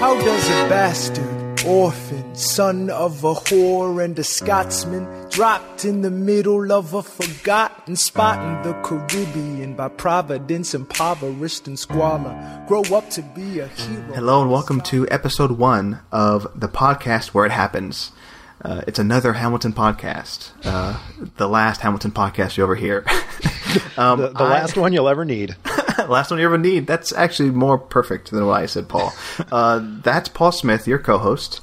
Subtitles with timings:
[0.00, 6.10] How does a bastard, orphan, son of a whore and a Scotsman, dropped in the
[6.10, 13.10] middle of a forgotten spot in the Caribbean by providence, impoverished and squalor, grow up
[13.10, 14.14] to be a hero?
[14.14, 18.12] Hello and welcome to episode one of the podcast where it happens.
[18.62, 21.00] Uh, it's another Hamilton podcast, uh,
[21.38, 23.04] the last Hamilton podcast you ever hear.
[23.96, 25.56] um, the, the I, last one you'll ever need.
[26.08, 26.86] last one you ever need.
[26.86, 29.12] That's actually more perfect than what I said, Paul.
[29.50, 31.60] Uh, that's Paul Smith, your co-host.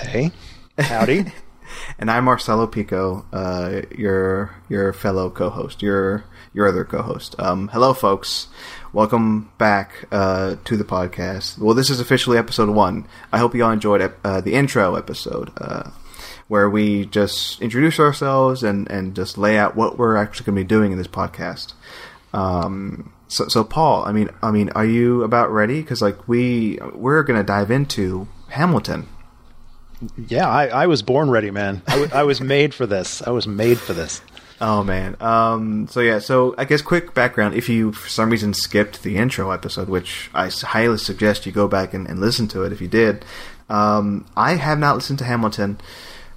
[0.00, 0.30] Hey,
[0.78, 1.32] howdy.
[1.98, 7.34] and I'm Marcelo Pico, uh, your your fellow co-host, your your other co-host.
[7.38, 8.48] Um, hello, folks.
[8.92, 11.58] Welcome back uh, to the podcast.
[11.58, 13.08] Well, this is officially episode one.
[13.32, 15.50] I hope you all enjoyed uh, the intro episode
[16.52, 20.62] where we just introduce ourselves and, and just lay out what we're actually going to
[20.62, 21.72] be doing in this podcast.
[22.34, 25.80] Um, so, so Paul, I mean, I mean, are you about ready?
[25.80, 29.08] Because like we we're going to dive into Hamilton.
[30.28, 31.80] Yeah, I, I was born ready, man.
[31.86, 33.22] I, w- I was made for this.
[33.22, 34.20] I was made for this.
[34.60, 35.16] Oh man.
[35.20, 36.18] Um, so yeah.
[36.18, 37.54] So I guess quick background.
[37.54, 41.66] If you for some reason skipped the intro episode, which I highly suggest you go
[41.66, 43.24] back and, and listen to it if you did,
[43.70, 45.78] um, I have not listened to Hamilton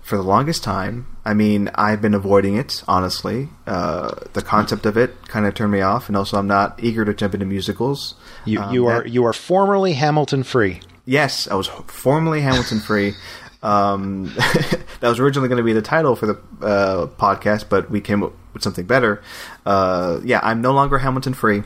[0.05, 1.07] for the longest time.
[1.25, 3.49] I mean, I've been avoiding it, honestly.
[3.65, 7.03] Uh, the concept of it kind of turned me off, and also I'm not eager
[7.03, 8.13] to jump into musicals.
[8.45, 10.81] You, um, you are that, you are formerly Hamilton free.
[11.05, 13.13] Yes, I was formerly Hamilton free.
[13.63, 17.99] Um, that was originally going to be the title for the uh, podcast, but we
[17.99, 19.23] came up with something better.
[19.65, 21.63] Uh, yeah, I'm no longer Hamilton free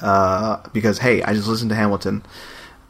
[0.00, 2.24] uh, because hey, I just listened to Hamilton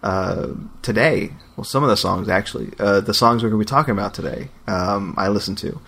[0.04, 0.50] uh,
[0.82, 1.32] today.
[1.56, 4.14] Well, some of the songs actually, uh, the songs we're going to be talking about
[4.14, 5.80] today, um, I listened to.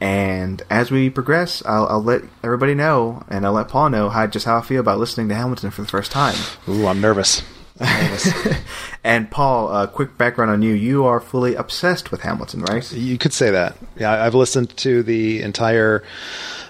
[0.00, 4.26] And as we progress, I'll, I'll, let everybody know, and I'll let Paul know how
[4.26, 6.36] just how I feel about listening to Hamilton for the first time.
[6.68, 7.42] Ooh, I'm nervous.
[9.06, 12.92] And Paul, uh, quick background on you: you are fully obsessed with Hamilton, right?
[12.92, 13.76] You could say that.
[13.96, 16.02] Yeah, I've listened to the entire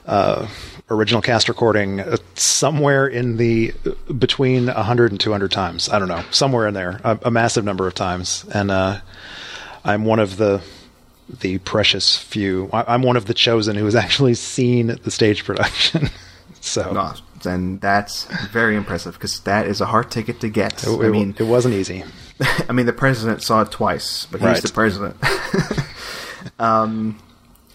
[0.04, 0.46] uh,
[0.90, 3.72] original cast recording uh, somewhere in the
[4.18, 5.88] between 100 and 200 times.
[5.88, 8.44] I don't know, somewhere in there, a, a massive number of times.
[8.52, 9.00] And uh,
[9.82, 10.60] I'm one of the
[11.40, 12.68] the precious few.
[12.70, 16.10] I, am one of the chosen who has actually seen the stage production.
[16.60, 16.92] so.
[17.44, 20.84] And that's very impressive because that is a hard ticket to get.
[20.84, 22.04] It, I mean, it wasn't easy.
[22.68, 24.62] I mean, the president saw it twice, but he's right.
[24.62, 25.16] the president.
[26.58, 27.18] um,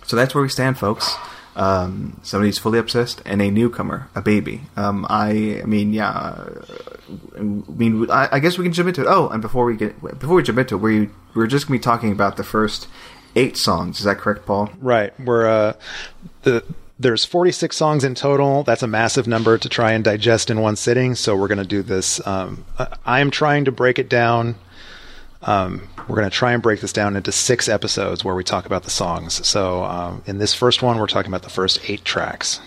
[0.05, 1.15] so that's where we stand, folks
[1.55, 4.61] um, somebody who's fully obsessed, and a newcomer, a baby.
[4.75, 6.47] Um, I, I mean, yeah.
[7.35, 9.07] I mean, I, I, guess we can jump into it.
[9.07, 11.83] Oh, and before we get before we jump into it, we we're just gonna be
[11.83, 12.87] talking about the first
[13.35, 13.99] eight songs.
[13.99, 14.71] Is that correct, Paul?
[14.79, 15.17] Right.
[15.19, 15.73] We're uh,
[16.43, 16.63] the
[17.01, 18.63] there's 46 songs in total.
[18.63, 21.15] That's a massive number to try and digest in one sitting.
[21.15, 22.25] So we're going to do this.
[22.25, 22.65] Um,
[23.05, 24.55] I am trying to break it down
[25.43, 28.65] um, we're going to try and break this down into six episodes where we talk
[28.65, 29.45] about the songs.
[29.47, 32.59] So um, in this first one, we're talking about the first eight tracks.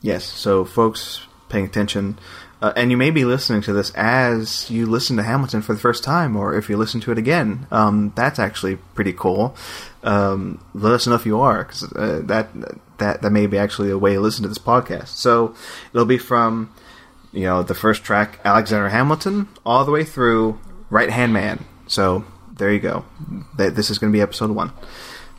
[0.00, 0.24] Yes.
[0.24, 2.18] So folks, paying attention.
[2.62, 5.78] Uh, and you may be listening to this as you listen to Hamilton for the
[5.78, 7.66] first time, or if you listen to it again.
[7.70, 9.54] Um, that's actually pretty cool.
[10.02, 12.48] Um, let us know if you are, because uh, that
[12.98, 15.08] that that may be actually a way to listen to this podcast.
[15.08, 15.54] So
[15.92, 16.72] it'll be from
[17.32, 20.58] you know the first track, Alexander Hamilton, all the way through
[20.90, 21.64] Right Hand Man.
[21.86, 22.24] So
[22.56, 23.04] there you go.
[23.56, 24.72] This is going to be episode one.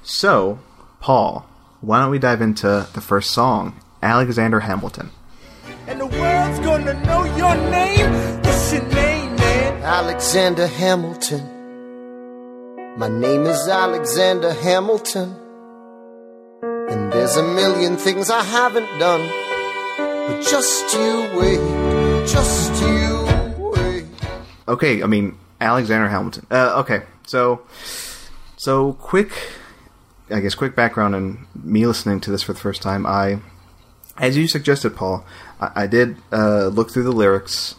[0.04, 0.60] So,
[1.00, 1.46] Paul,
[1.82, 5.10] why don't we dive into the first song, Alexander Hamilton?
[5.88, 8.42] And the world's gonna know your name.
[8.44, 9.84] What's your name, man?
[9.84, 11.56] Alexander Hamilton.
[12.98, 15.36] My name is Alexander Hamilton.
[17.18, 19.28] And there's a million things I haven't done.
[19.98, 24.06] But just you wait, just you wait.
[24.68, 26.46] Okay, I mean, Alexander Hamilton.
[26.52, 27.64] Uh, okay, so
[28.56, 29.32] so quick,
[30.30, 33.08] I guess quick background on me listening to this for the first time.
[33.08, 33.40] I,
[34.20, 35.26] as you suggested, Paul,
[35.60, 37.74] I, I did uh, look through the lyrics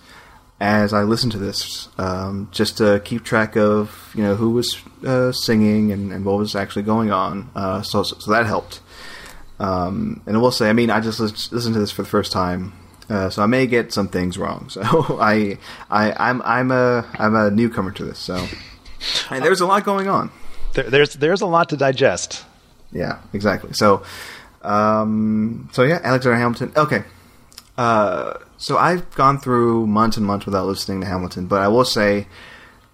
[0.59, 4.83] as I listened to this, um, just to keep track of you know who was
[5.07, 7.51] uh, singing and, and, what was actually going on.
[7.55, 8.81] Uh, so, so that helped.
[9.59, 12.33] Um, and I will say, I mean, I just listened to this for the first
[12.33, 12.73] time
[13.11, 14.69] uh, so I may get some things wrong.
[14.79, 15.59] So I,
[15.91, 18.19] I, I'm, I'm a, I'm a newcomer to this.
[18.19, 18.47] So,
[19.31, 20.31] and there's a lot going on.
[20.75, 22.45] There, there's, there's a lot to digest.
[22.93, 23.73] Yeah, exactly.
[23.73, 24.03] So,
[24.63, 26.73] um, so yeah, Alexander Hamilton.
[26.77, 27.03] Okay.
[27.77, 31.85] Uh, so I've gone through months and months without listening to Hamilton, but I will
[31.85, 32.27] say,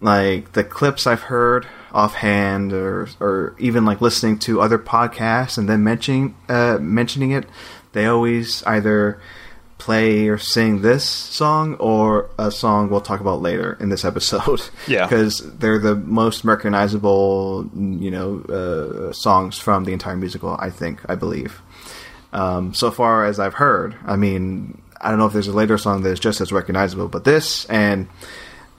[0.00, 5.69] like the clips I've heard offhand, or or even like listening to other podcasts and
[5.69, 7.46] then mentioning uh, mentioning it,
[7.93, 9.20] they always either
[9.79, 14.62] play or sing this song or a song we'll talk about later in this episode.
[14.88, 15.06] Yeah.
[15.06, 20.56] because they're the most recognizable, you know, uh, songs from the entire musical.
[20.58, 21.61] I think, I believe.
[22.32, 25.79] Um, so far as I've heard, I mean, I don't know if there's a later
[25.79, 28.08] song that is just as recognizable, but this and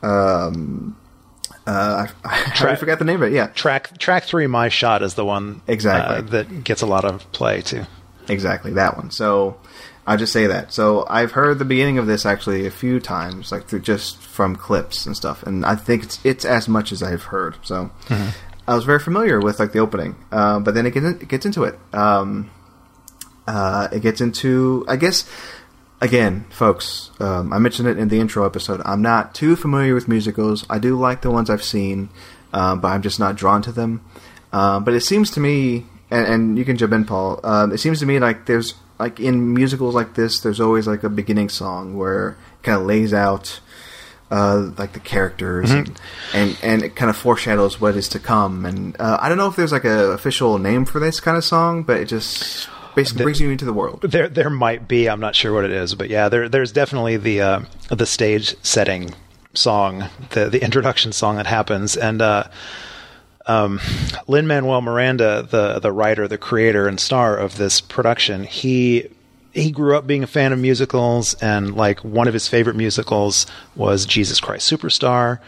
[0.02, 0.96] um,
[1.68, 3.34] uh, I, I Tra- forgot the name of it.
[3.36, 6.18] Yeah, Track track three, my shot is the one Exactly.
[6.18, 7.84] uh, that gets a lot of play too.
[8.28, 9.12] exactly that one.
[9.12, 9.58] So
[10.08, 10.72] I'll just say that.
[10.74, 14.56] So I've heard the beginning of this actually a few times, like through just from
[14.56, 17.58] clips and stuff, and I think it's it's as much as I've heard.
[17.64, 17.90] So
[18.68, 21.46] I was very familiar with like the opening, uh, but then it gets, it gets
[21.46, 21.78] into it.
[21.94, 22.52] Um,
[23.48, 25.28] uh, it gets into, I guess.
[26.02, 28.82] Again, folks, um, I mentioned it in the intro episode.
[28.84, 30.66] I'm not too familiar with musicals.
[30.70, 32.10] I do like the ones I've seen,
[32.54, 34.04] um, but I'm just not drawn to them.
[34.52, 37.40] Um, but it seems to me, and, and you can jump in, Paul.
[37.44, 41.04] Um, it seems to me like there's like in musicals like this, there's always like
[41.04, 43.60] a beginning song where it kind of lays out
[44.32, 46.00] uh, like the characters and,
[46.34, 48.66] and and it kind of foreshadows what is to come.
[48.66, 51.44] And uh, I don't know if there's like a official name for this kind of
[51.44, 54.02] song, but it just basically brings you into the world.
[54.02, 55.08] There, there might be.
[55.10, 57.60] I'm not sure what it is, but yeah, there, there's definitely the uh,
[57.90, 59.14] the stage setting
[59.54, 62.46] song, the the introduction song that happens, and uh,
[63.46, 63.80] um,
[64.28, 69.10] Lin Manuel Miranda, the the writer, the creator, and star of this production, he
[69.54, 73.46] he grew up being a fan of musicals, and like one of his favorite musicals
[73.76, 75.40] was Jesus Christ Superstar,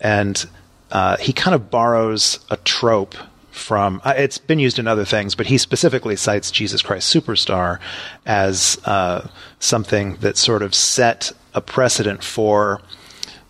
[0.00, 0.46] and
[0.90, 3.14] uh, he kind of borrows a trope
[3.52, 7.78] from uh, it's been used in other things, but he specifically cites Jesus Christ Superstar
[8.26, 9.28] as uh,
[9.60, 12.80] something that sort of set a precedent for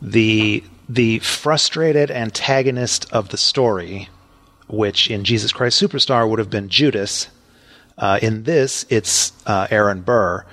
[0.01, 4.09] the the frustrated antagonist of the story,
[4.69, 7.29] which in Jesus Christ Superstar would have been Judas.
[7.97, 10.45] Uh, in this, it's uh, Aaron Burr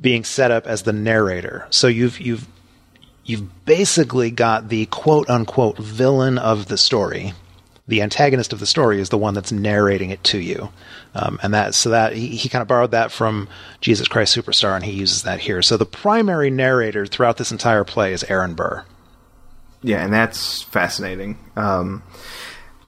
[0.00, 1.66] being set up as the narrator.
[1.70, 2.46] So you've you've
[3.24, 7.34] you've basically got the quote unquote villain of the story.
[7.86, 10.70] The antagonist of the story is the one that's narrating it to you,
[11.14, 13.46] um, and that so that he, he kind of borrowed that from
[13.82, 15.60] Jesus Christ Superstar, and he uses that here.
[15.60, 18.84] So the primary narrator throughout this entire play is Aaron Burr.
[19.82, 21.38] Yeah, and that's fascinating.
[21.56, 22.02] Um,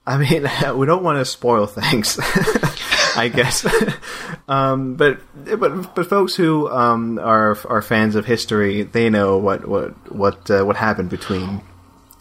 [0.07, 2.17] I mean, we don't want to spoil things,
[3.15, 3.67] I guess.
[4.47, 5.19] um, but
[5.59, 10.49] but but folks who um, are are fans of history, they know what what what
[10.49, 11.61] uh, what happened between.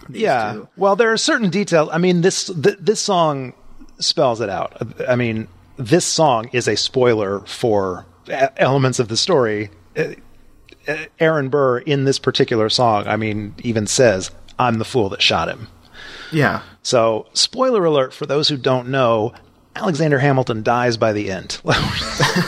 [0.09, 0.53] These yeah.
[0.53, 0.69] two.
[0.77, 1.89] Well, there are certain details.
[1.93, 3.55] I mean, this th- this song
[3.99, 4.77] spells it out.
[5.09, 8.07] I mean, this song is a spoiler for
[8.57, 9.71] elements of the story.
[11.19, 15.49] Aaron Burr in this particular song, I mean, even says, "I'm the fool that shot
[15.49, 15.69] him."
[16.33, 19.33] Yeah, So, spoiler alert for those who don't know,
[19.77, 21.53] Alexander Hamilton dies by the end.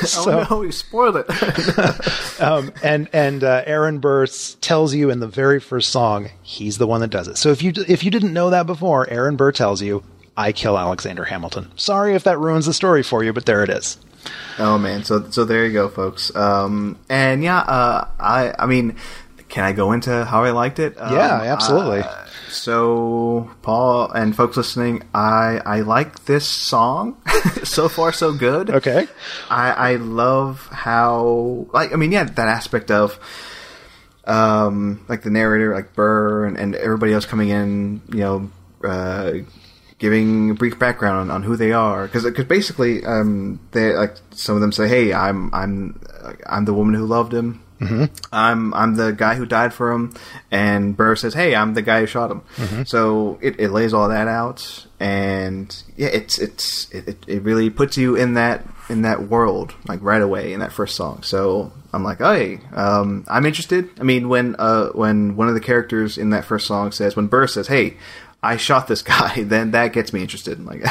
[0.04, 2.40] so, oh no, you spoiled it.
[2.40, 4.26] um, and and uh, Aaron Burr
[4.60, 7.36] tells you in the very first song he's the one that does it.
[7.36, 10.02] So if you if you didn't know that before, Aaron Burr tells you
[10.38, 11.70] I kill Alexander Hamilton.
[11.76, 13.98] Sorry if that ruins the story for you, but there it is.
[14.58, 16.34] oh man, so so there you go, folks.
[16.34, 18.96] Um, and yeah, uh, I I mean,
[19.50, 20.98] can I go into how I liked it?
[20.98, 22.00] Um, Yeah, absolutely.
[22.00, 27.20] uh, so, Paul and folks listening, I I like this song.
[27.64, 28.70] so far, so good.
[28.70, 29.08] Okay.
[29.50, 33.18] I I love how like I mean yeah that aspect of
[34.24, 38.50] um like the narrator like Burr and, and everybody else coming in you know
[38.84, 39.32] uh
[39.98, 44.54] giving a brief background on, on who they are because basically um they like some
[44.54, 46.00] of them say hey I'm I'm
[46.46, 47.62] I'm the woman who loved him
[48.32, 50.14] I'm I'm the guy who died for him,
[50.50, 54.08] and Burr says, "Hey, I'm the guy who shot him." So it, it lays all
[54.08, 59.02] that out, and yeah, it's it's it, it- it really puts you in that in
[59.02, 61.22] that world like right away in that first song.
[61.22, 63.88] So I'm like, hey, um, I'm interested.
[64.00, 67.26] I mean, when uh when one of the characters in that first song says, when
[67.26, 67.96] Burr says, "Hey."
[68.40, 70.64] I shot this guy, then that gets me interested.
[70.64, 70.84] Like,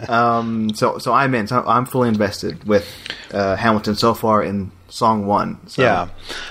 [0.08, 1.46] um, so so I'm in.
[1.46, 2.88] So I'm fully invested with
[3.30, 5.66] uh, Hamilton so far in song one.
[5.68, 5.82] So.
[5.82, 6.08] Yeah,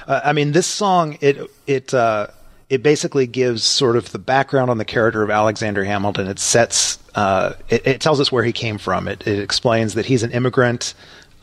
[0.08, 2.28] uh, I mean, this song it it uh,
[2.70, 6.28] it basically gives sort of the background on the character of Alexander Hamilton.
[6.28, 9.08] It sets uh, it, it tells us where he came from.
[9.08, 10.94] It, it explains that he's an immigrant.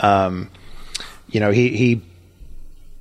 [0.00, 0.50] Um,
[1.28, 2.02] you know, he he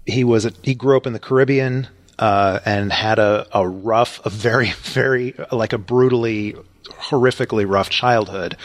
[0.05, 1.87] he was a, he grew up in the Caribbean
[2.19, 8.57] uh, and had a, a rough, a very very like a brutally horrifically rough childhood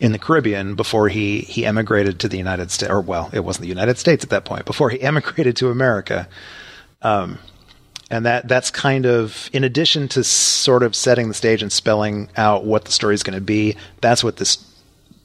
[0.00, 3.62] in the Caribbean before he he emigrated to the United States or well it wasn't
[3.62, 6.28] the United States at that point before he emigrated to America
[7.02, 7.38] um,
[8.10, 12.28] and that that's kind of in addition to sort of setting the stage and spelling
[12.36, 14.70] out what the story is going to be that's what this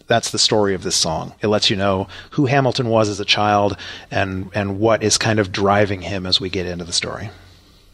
[0.09, 1.33] that's the story of this song.
[1.39, 3.77] It lets you know who Hamilton was as a child
[4.11, 7.29] and and what is kind of driving him as we get into the story.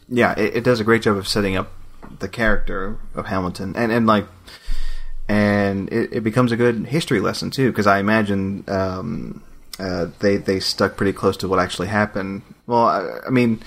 [0.08, 1.70] Yeah, it, it does a great job of setting up
[2.18, 4.26] the character of Hamilton, and and like,
[5.28, 7.70] and it, it becomes a good history lesson too.
[7.70, 9.42] Because I imagine um,
[9.78, 12.42] uh, they they stuck pretty close to what actually happened.
[12.66, 13.58] Well, I, I, mean,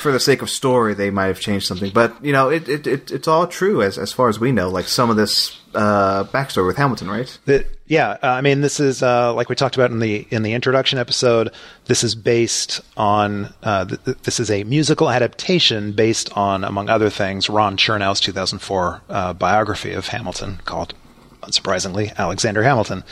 [0.00, 2.86] for the sake of story, they might have changed something, but you know, it, it,
[2.86, 4.68] it it's all true as as far as we know.
[4.68, 7.38] Like some of this uh, backstory with Hamilton, right?
[7.86, 10.52] Yeah, uh, I mean, this is uh, like we talked about in the in the
[10.52, 11.52] introduction episode.
[11.84, 17.08] This is based on uh, th- this is a musical adaptation based on, among other
[17.08, 20.94] things, Ron Chernow's 2004 uh, biography of Hamilton called,
[21.42, 23.04] unsurprisingly, Alexander Hamilton.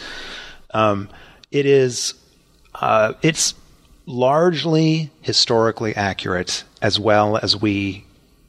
[0.73, 1.09] Um,
[1.51, 2.15] it is
[2.75, 3.55] uh, it's
[4.07, 8.05] largely historically accurate as well as we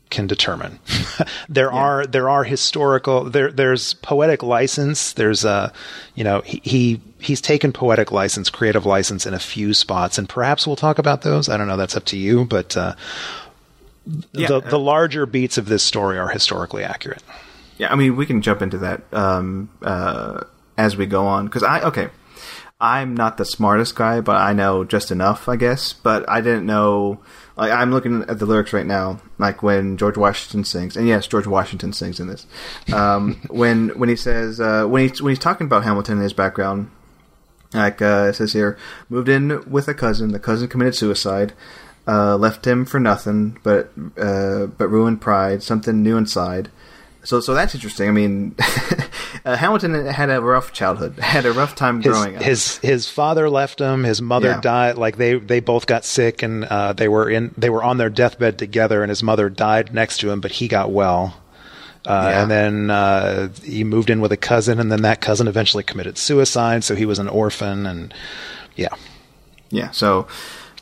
[0.10, 0.80] can determine.
[1.50, 1.80] there yeah.
[1.80, 5.13] are there are historical there there's poetic license.
[5.13, 5.74] There's a
[6.16, 10.30] you know he, he he's taken poetic license, creative license in a few spots, and
[10.30, 11.50] perhaps we'll talk about those.
[11.50, 11.78] I don't know.
[11.78, 12.96] That's up to you, but uh,
[14.34, 14.48] yeah.
[14.48, 17.24] the the larger beats of this story are historically accurate.
[17.78, 20.44] Yeah, I mean we can jump into that um, uh,
[20.78, 22.10] as we go on because I okay.
[22.81, 25.93] I'm not the smartest guy, but I know just enough, I guess.
[25.93, 27.19] But I didn't know.
[27.55, 31.27] Like I'm looking at the lyrics right now, like when George Washington sings, and yes,
[31.27, 32.47] George Washington sings in this.
[32.91, 36.33] Um, when when he says uh, when he when he's talking about Hamilton in his
[36.33, 36.89] background,
[37.71, 40.31] like uh, it says here, moved in with a cousin.
[40.31, 41.53] The cousin committed suicide.
[42.07, 45.61] Uh, left him for nothing, but uh, but ruined pride.
[45.61, 46.71] Something new inside.
[47.24, 48.10] So, so that's interesting.
[48.10, 48.56] I mean,
[49.46, 52.42] uh, Hamilton had a rough childhood, had a rough time his, growing up.
[52.42, 54.04] His his father left him.
[54.04, 54.62] His mother yeah.
[54.62, 54.98] died.
[54.98, 58.10] Like they they both got sick, and uh, they were in they were on their
[58.10, 59.04] deathbed together.
[59.04, 61.38] And his mother died next to him, but he got well.
[62.06, 62.42] Uh, yeah.
[62.42, 66.18] And then uh, he moved in with a cousin, and then that cousin eventually committed
[66.18, 66.84] suicide.
[66.84, 68.12] So he was an orphan, and
[68.75, 68.96] yeah,
[69.70, 69.92] yeah.
[69.92, 70.28] So,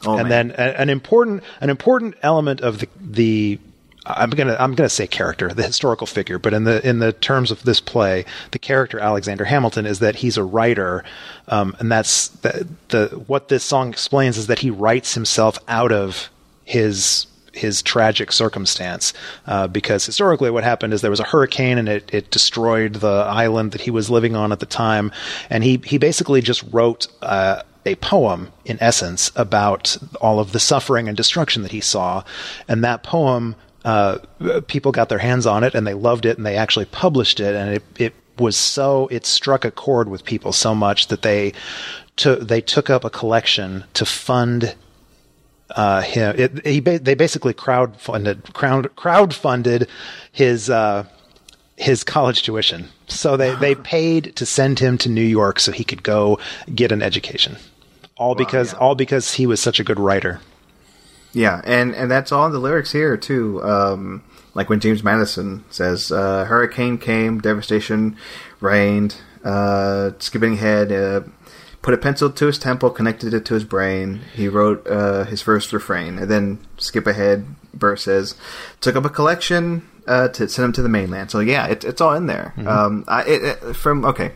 [0.05, 0.49] oh, and man.
[0.49, 3.59] then an important an important element of the the
[4.09, 7.51] I'm gonna I'm gonna say character, the historical figure, but in the in the terms
[7.51, 11.03] of this play, the character Alexander Hamilton is that he's a writer,
[11.47, 15.91] um, and that's the, the what this song explains is that he writes himself out
[15.91, 16.29] of
[16.65, 19.13] his his tragic circumstance
[19.47, 23.07] uh, because historically what happened is there was a hurricane and it, it destroyed the
[23.07, 25.11] island that he was living on at the time
[25.49, 30.59] and he he basically just wrote uh, a poem in essence about all of the
[30.59, 32.23] suffering and destruction that he saw
[32.67, 33.55] and that poem
[33.85, 34.17] uh,
[34.67, 37.55] people got their hands on it and they loved it and they actually published it
[37.55, 41.53] and it, it was so it struck a chord with people so much that they
[42.15, 44.75] took they took up a collection to fund
[45.71, 46.35] uh, him.
[46.37, 49.87] It, he they basically crowdfunded crowd crowdfunded
[50.31, 51.05] his uh,
[51.75, 52.89] his college tuition.
[53.07, 56.39] So they they paid to send him to New York so he could go
[56.73, 57.57] get an education.
[58.17, 58.79] All wow, because yeah.
[58.79, 60.41] all because he was such a good writer.
[61.33, 63.63] Yeah, and and that's all in the lyrics here too.
[63.63, 68.17] Um, like when James Madison says, uh, "Hurricane came, devastation
[68.59, 71.21] reigned." Uh, skipping ahead, uh,
[71.81, 74.21] put a pencil to his temple, connected it to his brain.
[74.33, 77.45] He wrote uh, his first refrain, and then skip ahead.
[77.73, 78.35] Burr says,
[78.81, 82.01] "Took up a collection uh, to send him to the mainland." So yeah, it, it's
[82.01, 82.53] all in there.
[82.57, 82.67] Mm-hmm.
[82.67, 84.33] Um, I, it, it, from okay.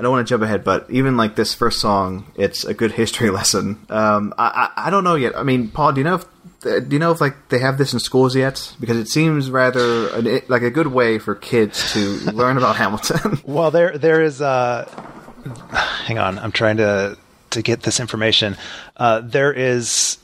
[0.00, 2.90] I don't want to jump ahead, but even like this first song, it's a good
[2.90, 3.84] history lesson.
[3.90, 5.36] Um, I, I, I don't know yet.
[5.36, 6.24] I mean, Paul, do you know if
[6.62, 8.74] do you know if like they have this in schools yet?
[8.80, 10.08] Because it seems rather
[10.48, 12.00] like a good way for kids to
[12.32, 13.40] learn about Hamilton.
[13.44, 14.40] well, there there is.
[14.40, 14.88] Uh,
[15.68, 17.18] hang on, I'm trying to
[17.50, 18.56] to get this information.
[18.96, 20.16] Uh, there is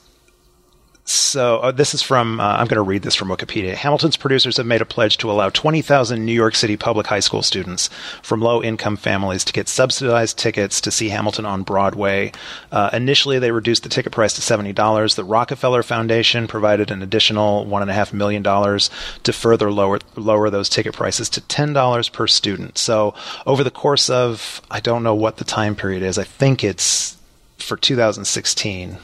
[1.08, 3.74] so uh, this is from, uh, I'm going to read this from Wikipedia.
[3.74, 7.42] Hamilton's producers have made a pledge to allow 20,000 New York City public high school
[7.42, 7.88] students
[8.22, 12.32] from low income families to get subsidized tickets to see Hamilton on Broadway.
[12.72, 15.14] Uh, initially, they reduced the ticket price to $70.
[15.14, 21.28] The Rockefeller Foundation provided an additional $1.5 million to further lower, lower those ticket prices
[21.30, 22.78] to $10 per student.
[22.78, 23.14] So
[23.46, 27.16] over the course of, I don't know what the time period is, I think it's
[27.58, 28.98] for 2016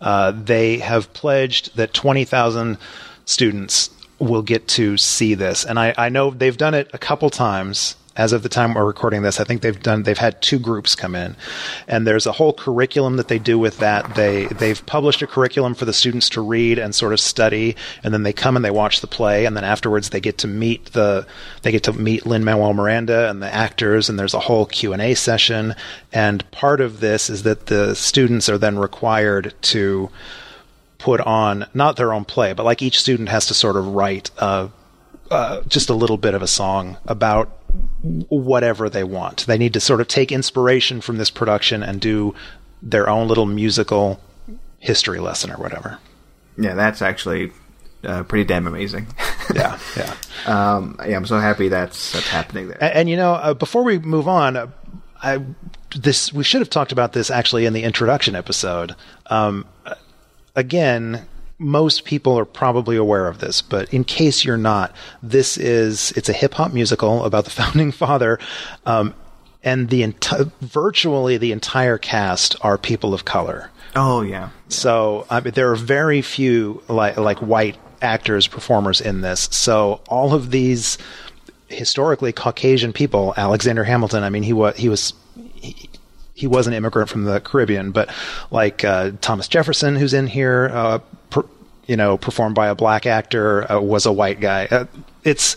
[0.00, 2.78] uh, they have pledged that 20,000
[3.24, 5.64] students will get to see this.
[5.64, 8.84] And I, I know they've done it a couple times as of the time we're
[8.84, 11.36] recording this, I think they've done they've had two groups come in,
[11.86, 14.14] and there's a whole curriculum that they do with that.
[14.14, 18.14] They they've published a curriculum for the students to read and sort of study, and
[18.14, 20.86] then they come and they watch the play, and then afterwards they get to meet
[20.86, 21.26] the
[21.62, 24.92] they get to meet Lin Manuel Miranda and the actors, and there's a whole Q
[24.92, 25.74] and A session.
[26.12, 30.10] And part of this is that the students are then required to
[30.98, 34.30] put on not their own play, but like each student has to sort of write.
[34.38, 34.68] Uh,
[35.30, 37.50] uh, just a little bit of a song about
[38.28, 39.46] whatever they want.
[39.46, 42.34] They need to sort of take inspiration from this production and do
[42.82, 44.20] their own little musical
[44.78, 45.98] history lesson or whatever.
[46.58, 47.52] Yeah, that's actually
[48.04, 49.06] uh, pretty damn amazing.
[49.54, 50.14] yeah, yeah.
[50.46, 52.82] Um, yeah, I'm so happy that's that's happening there.
[52.82, 54.68] And, and you know, uh, before we move on, uh,
[55.22, 55.40] I
[55.94, 58.94] this we should have talked about this actually in the introduction episode.
[59.26, 59.66] Um,
[60.54, 61.26] again,
[61.58, 66.28] most people are probably aware of this, but in case you're not, this is it's
[66.28, 68.38] a hip hop musical about the founding father.
[68.84, 69.14] Um,
[69.62, 73.70] and the enti- virtually the entire cast are people of color.
[73.96, 74.50] Oh yeah.
[74.68, 79.48] So I mean, there are very few like like white actors performers in this.
[79.50, 80.98] So all of these
[81.68, 84.22] historically Caucasian people, Alexander Hamilton.
[84.22, 85.12] I mean, he was he was.
[85.54, 85.90] He,
[86.34, 88.10] he was an immigrant from the Caribbean, but
[88.50, 90.98] like uh, Thomas Jefferson, who's in here, uh,
[91.86, 94.66] you know, performed by a black actor, uh, was a white guy.
[94.70, 94.86] Uh,
[95.24, 95.56] it's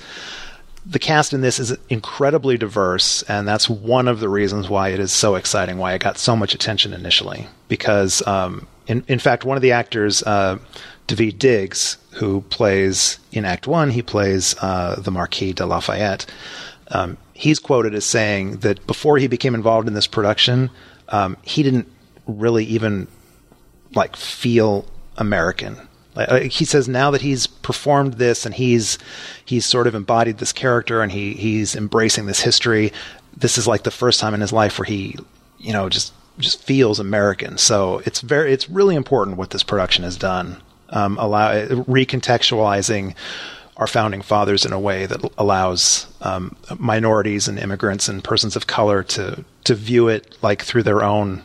[0.86, 5.00] the cast in this is incredibly diverse, and that's one of the reasons why it
[5.00, 7.48] is so exciting, why it got so much attention initially.
[7.67, 10.57] Because, um, in in fact, one of the actors, uh,
[11.07, 16.25] Daveed Diggs, who plays in Act One, he plays uh, the Marquis de Lafayette.
[16.91, 20.71] Um, he's quoted as saying that before he became involved in this production,
[21.09, 21.88] um, he didn't
[22.25, 23.07] really even
[23.93, 24.86] like feel
[25.17, 25.77] American.
[26.15, 28.97] Like, he says now that he's performed this and he's
[29.45, 32.91] he's sort of embodied this character and he he's embracing this history.
[33.37, 35.15] This is like the first time in his life where he,
[35.59, 37.57] you know, just just feels American.
[37.57, 43.15] So it's very it's really important what this production has done, um, allow recontextualizing
[43.77, 48.67] our founding fathers in a way that allows um, minorities and immigrants and persons of
[48.67, 51.43] color to to view it like through their own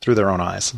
[0.00, 0.74] through their own eyes.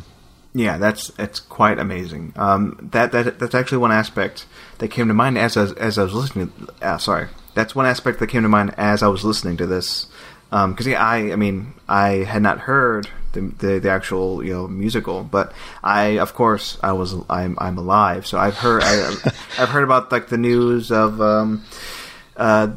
[0.54, 2.32] Yeah, that's it's quite amazing.
[2.36, 4.46] Um, that that that's actually one aspect
[4.78, 6.52] that came to mind as as, as I was listening.
[6.80, 10.06] Uh, sorry, that's one aspect that came to mind as I was listening to this.
[10.50, 14.52] Because um, yeah, I I mean I had not heard the, the, the actual you
[14.52, 18.94] know musical, but I of course I was I'm I'm alive, so I've heard I,
[19.56, 21.20] have heard about like the news of.
[21.20, 21.64] Um,
[22.36, 22.68] uh,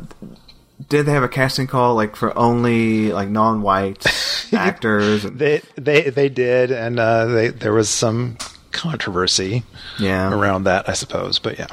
[0.89, 4.05] did they have a casting call like for only like non-white
[4.53, 5.23] actors?
[5.23, 8.37] they they they did, and uh, they there was some
[8.71, 9.63] controversy,
[9.99, 11.39] yeah, around that, I suppose.
[11.39, 11.67] But yeah,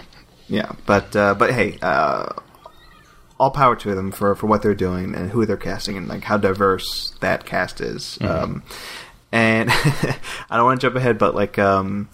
[0.48, 2.32] yeah, but uh, but hey, uh,
[3.38, 6.24] all power to them for for what they're doing and who they're casting and like
[6.24, 8.18] how diverse that cast is.
[8.20, 8.44] Mm-hmm.
[8.44, 8.62] Um,
[9.32, 12.08] and I don't want to jump ahead, but like um,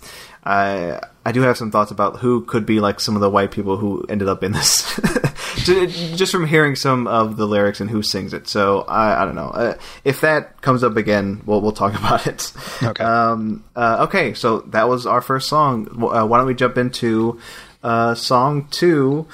[0.44, 3.50] I I do have some thoughts about who could be like some of the white
[3.50, 4.98] people who ended up in this.
[5.64, 8.48] just from hearing some of the lyrics and who sings it.
[8.48, 9.74] So I, I don't know uh,
[10.04, 11.42] if that comes up again.
[11.44, 12.52] We'll we'll talk about it.
[12.82, 13.04] Okay.
[13.04, 14.34] Um, uh, okay.
[14.34, 15.88] So that was our first song.
[16.02, 17.38] Uh, why don't we jump into
[17.82, 19.26] uh, song two?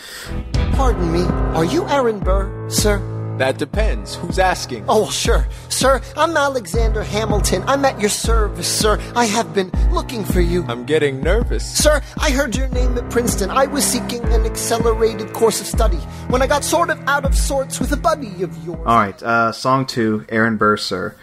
[0.73, 1.25] Pardon me.
[1.57, 3.16] Are you Aaron Burr, sir?
[3.39, 4.15] That depends.
[4.15, 4.87] Who's asking?
[4.89, 5.47] Oh, sure.
[5.69, 7.63] Sir, I'm Alexander Hamilton.
[7.67, 8.99] I'm at your service, sir.
[9.15, 10.65] I have been looking for you.
[10.69, 11.71] I'm getting nervous.
[11.71, 13.51] Sir, I heard your name at Princeton.
[13.51, 17.37] I was seeking an accelerated course of study when I got sort of out of
[17.37, 18.81] sorts with a buddy of yours.
[18.87, 21.15] All right, uh, song two, Aaron Burr, sir.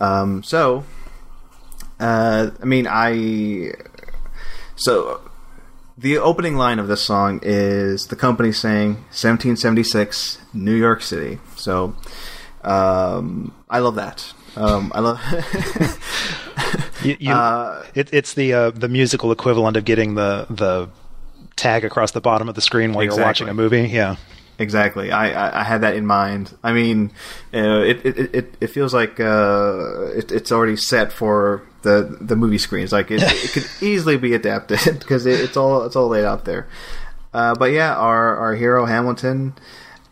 [0.00, 0.84] Um, so,
[1.98, 3.72] uh, I mean, I.
[4.76, 5.22] So,
[5.96, 11.38] the opening line of this song is the company saying 1776 New York City.
[11.56, 11.94] So
[12.62, 14.32] um, I love that.
[14.56, 15.20] Um, I love.
[17.04, 20.88] you, you, uh, it, it's the uh, the musical equivalent of getting the the
[21.56, 23.20] tag across the bottom of the screen while exactly.
[23.20, 23.88] you're watching a movie.
[23.88, 24.16] Yeah.
[24.60, 25.12] Exactly.
[25.12, 26.52] I, I, I, had that in mind.
[26.64, 27.12] I mean,
[27.54, 32.34] uh, it, it, it, it feels like uh, it, it's already set for the the
[32.34, 32.90] movie screens.
[32.90, 36.44] Like it, it could easily be adapted because it, it's all it's all laid out
[36.44, 36.66] there.
[37.32, 39.54] Uh, but yeah, our our hero Hamilton.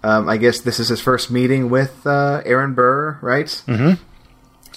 [0.06, 3.46] Um, I guess this is his first meeting with uh, Aaron Burr, right?
[3.66, 4.00] Mm-hmm.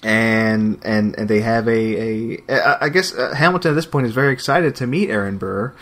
[0.02, 2.78] And and and they have a a.
[2.82, 5.76] I guess uh, Hamilton at this point is very excited to meet Aaron Burr.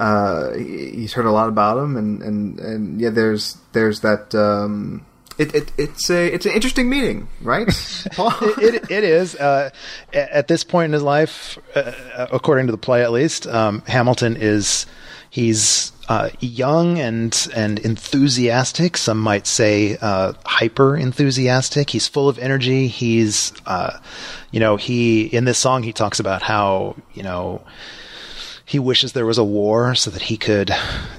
[0.00, 5.06] Uh, he's heard a lot about him, and, and, and yeah, there's there's that um,
[5.38, 7.68] it, it, it's a it's an interesting meeting, right?
[8.06, 9.36] it, it, it is.
[9.36, 9.70] Uh,
[10.12, 14.36] at this point in his life, uh, according to the play, at least, um, Hamilton
[14.36, 14.86] is
[15.30, 18.96] he's uh, young and and enthusiastic.
[18.96, 21.90] Some might say uh, hyper enthusiastic.
[21.90, 22.88] He's full of energy.
[22.88, 23.98] He's uh,
[24.50, 27.62] you know he in this song he talks about how you know
[28.68, 30.70] he wishes there was a war so that he could,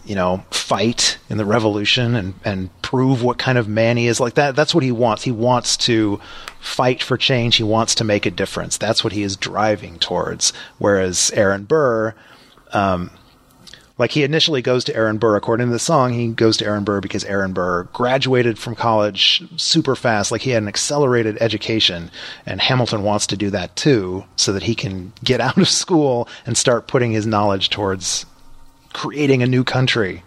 [0.06, 4.20] you know, fight in the revolution and, and prove what kind of man he is.
[4.20, 5.24] Like that, that's what he wants.
[5.24, 6.22] He wants to
[6.60, 7.56] fight for change.
[7.56, 8.78] He wants to make a difference.
[8.78, 10.54] That's what he is driving towards.
[10.78, 12.14] Whereas Aaron Burr,
[12.72, 13.10] um,
[14.00, 15.36] like he initially goes to Aaron Burr.
[15.36, 19.44] According to the song, he goes to Aaron Burr because Aaron Burr graduated from college
[19.58, 20.32] super fast.
[20.32, 22.10] Like he had an accelerated education,
[22.46, 26.30] and Hamilton wants to do that too, so that he can get out of school
[26.46, 28.26] and start putting his knowledge towards
[28.94, 30.24] creating a new country.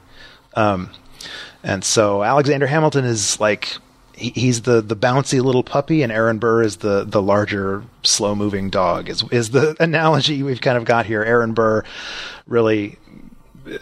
[0.54, 0.90] Um,
[1.62, 3.78] and so Alexander Hamilton is like
[4.14, 8.34] he, he's the the bouncy little puppy, and Aaron Burr is the the larger, slow
[8.34, 9.08] moving dog.
[9.08, 11.22] Is is the analogy we've kind of got here?
[11.22, 11.84] Aaron Burr
[12.46, 12.98] really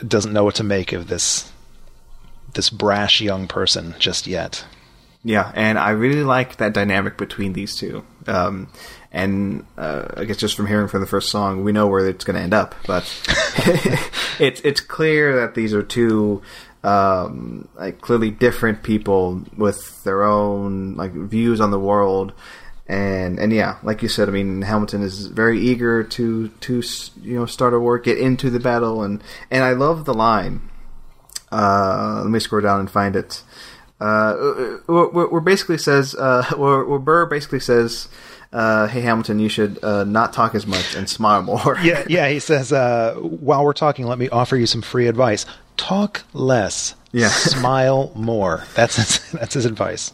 [0.07, 1.51] doesn't know what to make of this
[2.55, 4.65] this brash young person just yet.
[5.23, 8.05] Yeah, and I really like that dynamic between these two.
[8.27, 8.69] Um,
[9.13, 12.25] and uh, I guess just from hearing from the first song, we know where it's
[12.25, 12.75] going to end up.
[12.87, 13.05] But
[14.39, 16.43] it's it's clear that these are two
[16.83, 22.33] um, like clearly different people with their own like views on the world.
[22.91, 26.83] And and yeah, like you said, I mean Hamilton is very eager to to
[27.23, 30.69] you know start a war, get into the battle, and and I love the line.
[31.53, 33.43] Uh, let me scroll down and find it.
[34.01, 34.35] Uh,
[34.87, 38.09] where, basically says, uh, where, where Burr basically says,
[38.53, 42.29] uh, "Hey Hamilton, you should uh, not talk as much and smile more." yeah, yeah.
[42.29, 45.47] He says, uh, "While we're talking, let me offer you some free advice.
[45.77, 47.29] Talk less, Yeah.
[47.29, 50.13] smile more." That's his, that's his advice.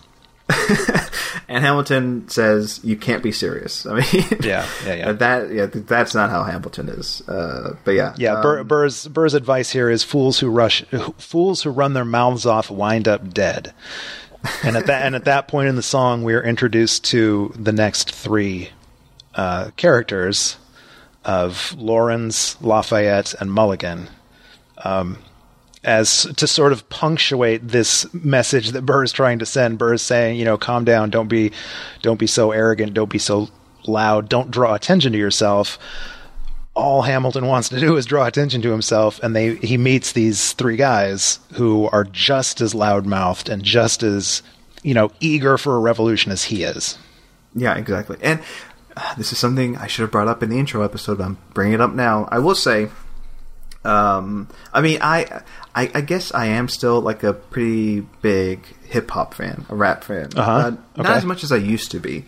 [1.48, 5.12] and Hamilton says, "You can't be serious." I mean, Yeah, yeah, yeah.
[5.12, 7.26] That yeah, that's not how Hamilton is.
[7.28, 10.84] Uh, but yeah, Yeah, um, Burr, Burr's Burr's advice here is fools who rush,
[11.18, 13.74] fools who run their mouths off wind up dead.
[14.62, 17.72] And at that and at that point in the song, we are introduced to the
[17.72, 18.70] next three
[19.34, 20.56] uh, characters
[21.24, 24.08] of Laurens, Lafayette, and Mulligan.
[24.78, 25.18] Um,
[25.86, 30.02] as to sort of punctuate this message that Burr is trying to send, Burr is
[30.02, 31.52] saying, you know, calm down, don't be,
[32.02, 33.48] don't be so arrogant, don't be so
[33.86, 35.78] loud, don't draw attention to yourself
[36.76, 40.52] all Hamilton wants to do is draw attention to himself, and they he meets these
[40.52, 44.42] three guys who are just as loudmouthed and just as
[44.82, 46.98] you know eager for a revolution as he is.
[47.54, 48.18] Yeah, exactly.
[48.20, 48.40] And
[48.96, 51.38] uh, this is something I should have brought up in the intro episode, but I'm
[51.54, 52.28] bringing it up now.
[52.30, 52.90] I will say,
[53.86, 55.42] um, I mean, I,
[55.74, 60.04] I, I guess I am still like a pretty big hip hop fan, a rap
[60.04, 60.30] fan.
[60.36, 60.50] Uh-huh.
[60.52, 61.12] Uh, Not Okay.
[61.14, 62.24] as much as I used to be.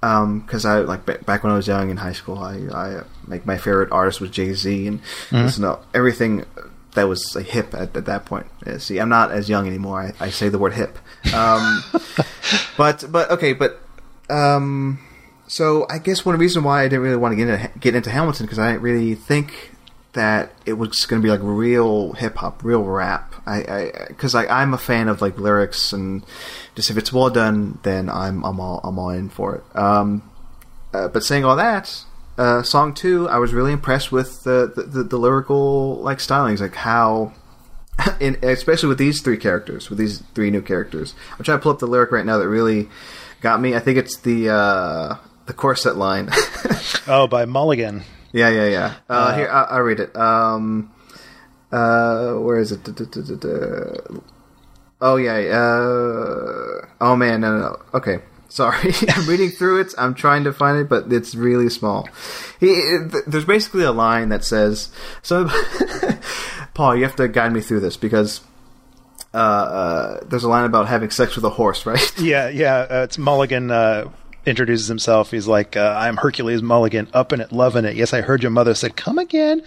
[0.00, 3.46] Because I like ba- back when I was young in high school, I, I like
[3.46, 6.44] my favorite artist was Jay Z, and to everything
[6.94, 8.46] that was like, hip at, at that point.
[8.66, 10.12] Yeah, see, I'm not as young anymore.
[10.20, 10.98] I, I say the word hip.
[11.32, 11.82] Um,
[12.76, 13.80] but but okay, but
[14.28, 14.98] um,
[15.46, 18.10] so I guess one reason why I didn't really want to get into, get into
[18.10, 19.70] Hamilton because I didn't really think
[20.14, 23.34] that it was going to be like real hip hop, real rap.
[23.46, 26.24] I because I, I'm a fan of like lyrics and
[26.74, 29.76] just if it's well done, then I'm I'm all I'm all in for it.
[29.76, 30.30] Um,
[30.92, 32.04] uh, but saying all that,
[32.38, 36.60] uh, song two, I was really impressed with the the, the, the lyrical like stylings,
[36.60, 37.32] like how.
[38.18, 41.70] In, especially with these three characters, with these three new characters, I'm trying to pull
[41.70, 42.88] up the lyric right now that really
[43.40, 43.76] got me.
[43.76, 46.28] I think it's the uh, the corset line.
[47.06, 48.02] Oh, by Mulligan.
[48.34, 48.94] Yeah, yeah, yeah.
[49.08, 50.14] Uh, here, I, I'll read it.
[50.16, 50.92] Um,
[51.70, 52.80] uh, where is it?
[55.00, 55.34] Oh yeah.
[55.34, 57.82] Uh, oh man, no, no, no.
[57.94, 58.18] Okay,
[58.48, 58.92] sorry.
[59.10, 59.94] I'm reading through it.
[59.96, 62.08] I'm trying to find it, but it's really small.
[62.58, 64.90] He, th- there's basically a line that says,
[65.22, 65.48] "So,
[66.74, 68.40] Paul, you have to guide me through this because."
[69.32, 72.20] Uh, uh, there's a line about having sex with a horse, right?
[72.20, 72.86] Yeah, yeah.
[72.88, 73.68] Uh, it's Mulligan.
[74.46, 75.30] Introduces himself.
[75.30, 77.96] He's like, uh, "I'm Hercules Mulligan, up in it, loving it.
[77.96, 79.62] Yes, I heard your mother said, come again.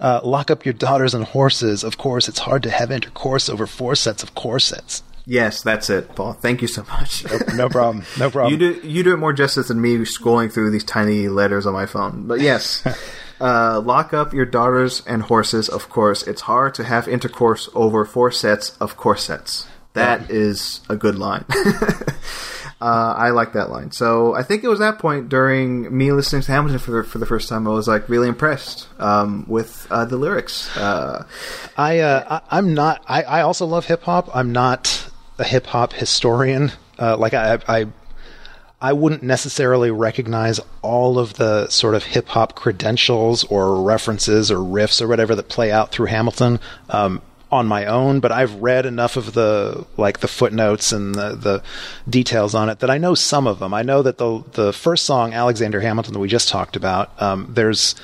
[0.00, 1.84] Uh, lock up your daughters and horses.
[1.84, 5.02] Of course, it's hard to have intercourse over four sets of corsets.
[5.26, 6.32] yes, that's it, Paul.
[6.32, 7.24] Thank you so much.
[7.54, 8.04] No problem.
[8.18, 8.52] No problem.
[8.52, 11.74] You do you do it more justice than me scrolling through these tiny letters on
[11.74, 12.26] my phone.
[12.26, 12.82] But yes,
[13.40, 15.68] uh, lock up your daughters and horses.
[15.68, 19.66] Of course, it's hard to have intercourse over four sets of corsets.
[19.92, 21.44] That is a good line.
[22.82, 23.92] uh, I like that line.
[23.92, 27.18] So I think it was that point during me listening to Hamilton for the, for
[27.18, 27.68] the first time.
[27.68, 30.76] I was like really impressed um, with uh, the lyrics.
[30.76, 31.24] Uh,
[31.76, 33.04] I, uh, I I'm not.
[33.06, 34.34] I, I also love hip hop.
[34.34, 36.72] I'm not a hip hop historian.
[36.98, 37.86] Uh, like I, I
[38.80, 44.56] I wouldn't necessarily recognize all of the sort of hip hop credentials or references or
[44.56, 46.58] riffs or whatever that play out through Hamilton
[46.90, 51.36] um, on my own, but I've read enough of the like the footnotes and the,
[51.36, 51.62] the
[52.08, 53.74] details on it that I know some of them.
[53.74, 57.46] I know that the the first song Alexander Hamilton that we just talked about, um,
[57.50, 57.94] there's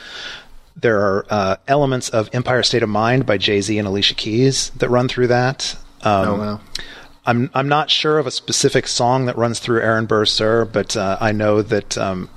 [0.76, 4.70] there are uh, elements of Empire State of Mind by Jay Z and Alicia Keys
[4.76, 5.76] that run through that.
[6.02, 6.60] Um, oh wow.
[7.24, 10.94] I'm I'm not sure of a specific song that runs through Aaron Burr Sir, but
[10.94, 12.28] uh, I know that um,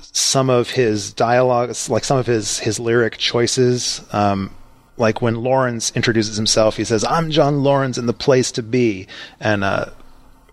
[0.00, 4.50] some of his dialogues, like some of his his lyric choices, um,
[4.96, 9.06] like when Laurens introduces himself, he says, "I'm John Laurens in the place to be,"
[9.40, 9.86] and uh,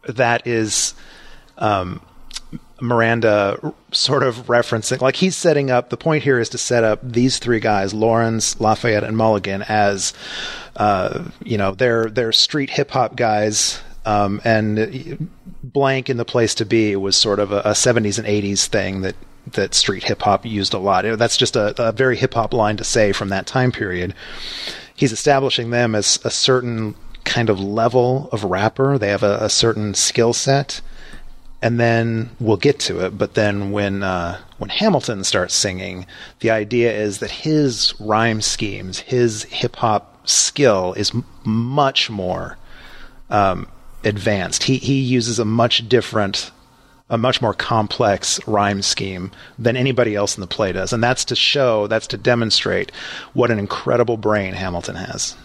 [0.08, 0.94] that is
[1.58, 2.02] um,
[2.82, 5.90] Miranda sort of referencing, like he's setting up.
[5.90, 10.14] The point here is to set up these three guys, Laurens, Lafayette, and Mulligan, as
[10.76, 13.82] uh, you know, they're they're street hip hop guys.
[14.04, 15.30] Um, and
[15.62, 19.02] blank in the place to be was sort of a, a 70s and 80s thing
[19.02, 19.16] that
[19.48, 21.06] that street hip hop used a lot.
[21.18, 24.14] That's just a, a very hip hop line to say from that time period.
[24.96, 28.98] He's establishing them as a certain kind of level of rapper.
[28.98, 30.82] They have a, a certain skill set,
[31.62, 33.18] and then we'll get to it.
[33.18, 36.06] But then when uh, when Hamilton starts singing,
[36.40, 42.58] the idea is that his rhyme schemes, his hip hop skill, is m- much more
[43.30, 43.68] um,
[44.04, 44.64] advanced.
[44.64, 46.52] He he uses a much different
[47.12, 50.94] a much more complex rhyme scheme than anybody else in the play does.
[50.94, 52.92] And that's to show, that's to demonstrate
[53.34, 55.36] what an incredible brain Hamilton has.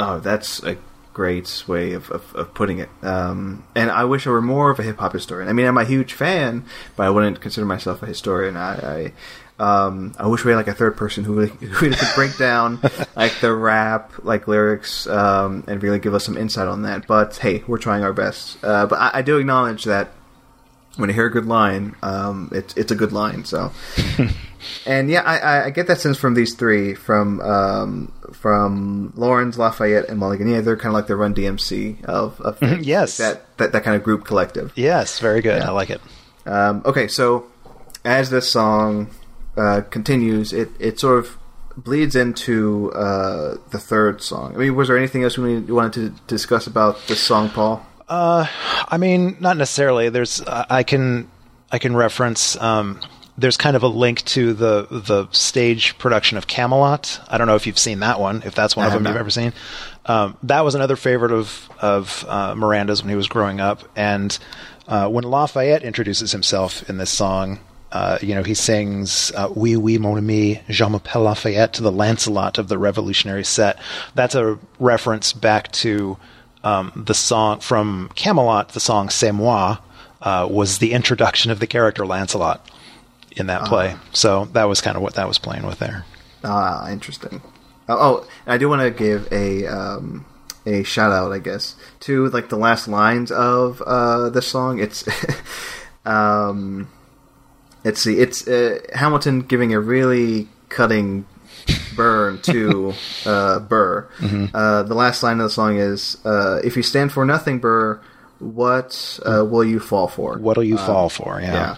[0.00, 0.76] Oh, that's a
[1.14, 2.88] great way of, of, of putting it.
[3.02, 5.48] Um, and I wish I were more of a hip hop historian.
[5.48, 6.64] I mean, I'm a huge fan,
[6.96, 8.56] but I wouldn't consider myself a historian.
[8.56, 9.12] I,
[9.60, 12.36] I, um, I wish we had like a third person who really, who could break
[12.36, 12.80] down
[13.16, 17.06] like the rap, like lyrics, um, and really give us some insight on that.
[17.06, 18.58] But hey, we're trying our best.
[18.64, 20.10] Uh, but I, I do acknowledge that
[20.96, 23.44] when I hear a good line, um, it's it's a good line.
[23.44, 23.72] So,
[24.86, 30.08] and yeah, I, I get that sense from these three, from um, from Laurens, Lafayette,
[30.08, 30.48] and Mulligan.
[30.48, 33.84] Yeah, they're kind of like the Run DMC of, of yes, like that, that that
[33.84, 34.72] kind of group collective.
[34.74, 35.62] Yes, very good.
[35.62, 35.68] Yeah.
[35.68, 36.00] I like it.
[36.46, 37.46] Um, okay, so
[38.04, 39.10] as this song
[39.56, 41.36] uh, continues, it it sort of
[41.76, 44.54] bleeds into uh, the third song.
[44.54, 47.84] I mean, was there anything else we wanted to discuss about this song, Paul?
[48.08, 48.46] Uh,
[48.88, 50.08] I mean, not necessarily.
[50.08, 51.28] There's uh, I can
[51.72, 52.60] I can reference.
[52.60, 53.00] Um,
[53.38, 57.20] there's kind of a link to the the stage production of Camelot.
[57.28, 58.42] I don't know if you've seen that one.
[58.44, 59.10] If that's one I of them not.
[59.10, 59.52] you've ever seen,
[60.06, 63.82] um, that was another favorite of of uh, Miranda's when he was growing up.
[63.96, 64.36] And
[64.88, 67.58] uh, when Lafayette introduces himself in this song,
[67.92, 71.92] uh, you know, he sings uh, "Oui, oui, mon ami, je m'appelle Lafayette" to the
[71.92, 73.78] Lancelot of the Revolutionary set.
[74.14, 76.16] That's a reference back to
[76.66, 78.70] um, the song from Camelot.
[78.70, 79.78] The song "C'est moi"
[80.20, 82.68] uh, was the introduction of the character Lancelot
[83.36, 83.94] in that play.
[84.12, 86.04] So that was kind of what that was playing with there.
[86.42, 87.40] Ah, interesting.
[87.88, 90.26] Oh, oh I do want to give a um,
[90.66, 94.80] a shout out, I guess, to like the last lines of uh, this song.
[94.80, 95.06] It's
[96.04, 96.88] um,
[97.84, 101.26] let's see, it's uh, Hamilton giving a really cutting
[101.94, 104.08] burn to uh, Burr.
[104.54, 108.00] Uh, the last line of the song is, uh, "If you stand for nothing, Burr,
[108.38, 111.40] what uh, will you fall for?" What'll you fall for?
[111.40, 111.52] Yeah.
[111.52, 111.76] yeah.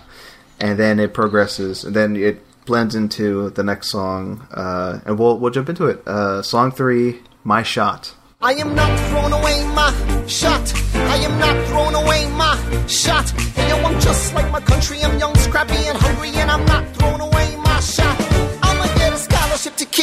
[0.61, 5.39] And then it progresses, and then it blends into the next song, uh, and we'll
[5.39, 6.07] we'll jump into it.
[6.07, 9.93] Uh, song three, "My Shot." I am not throwing away my
[10.29, 10.73] shot.
[10.95, 12.55] I am not throwing away my
[12.87, 13.33] shot.
[13.57, 15.03] Yo, I'm just like my country.
[15.03, 17.08] I'm young, scrappy, and hungry, and I'm not throwing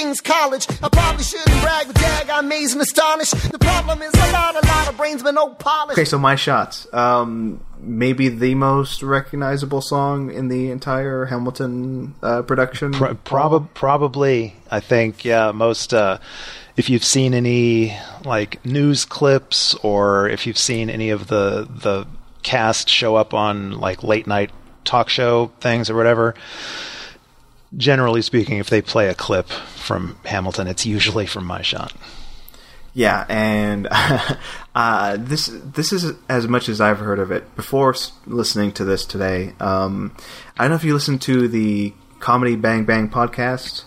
[0.05, 0.67] King's College.
[0.83, 3.51] I probably shouldn't brag, but dag, I'm amazed and astonished.
[3.51, 5.93] The problem is a lot, a lot of brains, but no polish.
[5.93, 6.85] Okay, so "My shots.
[6.93, 12.91] um, maybe the most recognizable song in the entire Hamilton uh, production.
[12.91, 15.51] Pro- prob- probably, I think, yeah.
[15.51, 16.19] Most, uh,
[16.77, 22.05] if you've seen any like news clips, or if you've seen any of the the
[22.43, 24.51] cast show up on like late night
[24.83, 26.35] talk show things or whatever,
[27.77, 31.93] generally speaking, if they play a clip from Hamilton, it's usually from My Shot.
[32.93, 33.89] Yeah, and
[34.75, 37.93] uh, this this is as much as I've heard of it before
[38.25, 39.53] listening to this today.
[39.59, 40.15] Um,
[40.57, 43.83] I don't know if you listen to the Comedy Bang Bang podcast.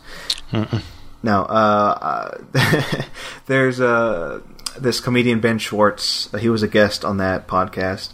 [1.23, 3.03] No, uh, uh,
[3.47, 4.43] there's a
[4.79, 6.31] this comedian Ben Schwartz.
[6.39, 8.13] He was a guest on that podcast,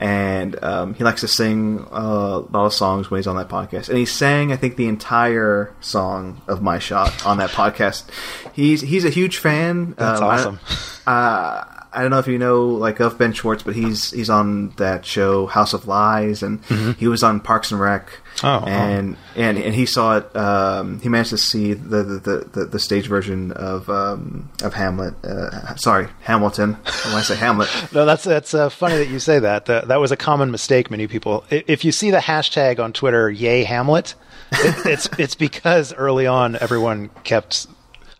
[0.00, 3.48] and um, he likes to sing uh, a lot of songs when he's on that
[3.48, 3.88] podcast.
[3.88, 8.04] And he sang, I think, the entire song of "My Shot" on that podcast.
[8.52, 9.94] He's he's a huge fan.
[9.98, 10.60] That's Um, I- awesome.
[11.06, 14.70] uh, I don't know if you know like of Ben Schwartz, but he's he's on
[14.76, 16.62] that show House of Lies, and
[16.98, 18.10] he was on Parks and Rec.
[18.42, 18.66] Oh, oh.
[18.66, 20.36] and and and he saw it.
[20.36, 24.74] Um, he managed to see the the, the, the, the stage version of um, of
[24.74, 25.14] Hamlet.
[25.24, 26.74] Uh, sorry, Hamilton.
[26.74, 29.66] When I say Hamlet, No, that's that's uh, funny that you say that.
[29.66, 30.90] That that was a common mistake.
[30.90, 34.14] Many people, if you see the hashtag on Twitter, "Yay Hamlet,"
[34.52, 37.66] it, it's it's because early on everyone kept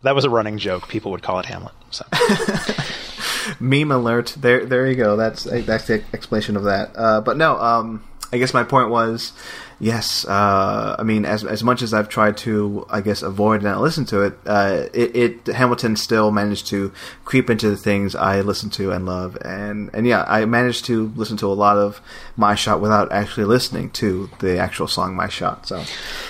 [0.03, 0.89] that was a running joke.
[0.89, 1.75] People would call it Hamlet.
[1.91, 2.05] So
[3.61, 4.37] meme alert.
[4.39, 5.17] There, there you go.
[5.17, 6.91] That's that's the explanation of that.
[6.95, 9.33] Uh, but no, um, I guess my point was,
[9.81, 10.25] yes.
[10.25, 13.81] Uh, I mean, as as much as I've tried to, I guess, avoid and not
[13.81, 16.93] listen to it, uh, it, it Hamilton still managed to
[17.25, 21.13] creep into the things I listen to and love, and and yeah, I managed to
[21.17, 22.01] listen to a lot of
[22.37, 25.67] My Shot without actually listening to the actual song My Shot.
[25.67, 25.85] So,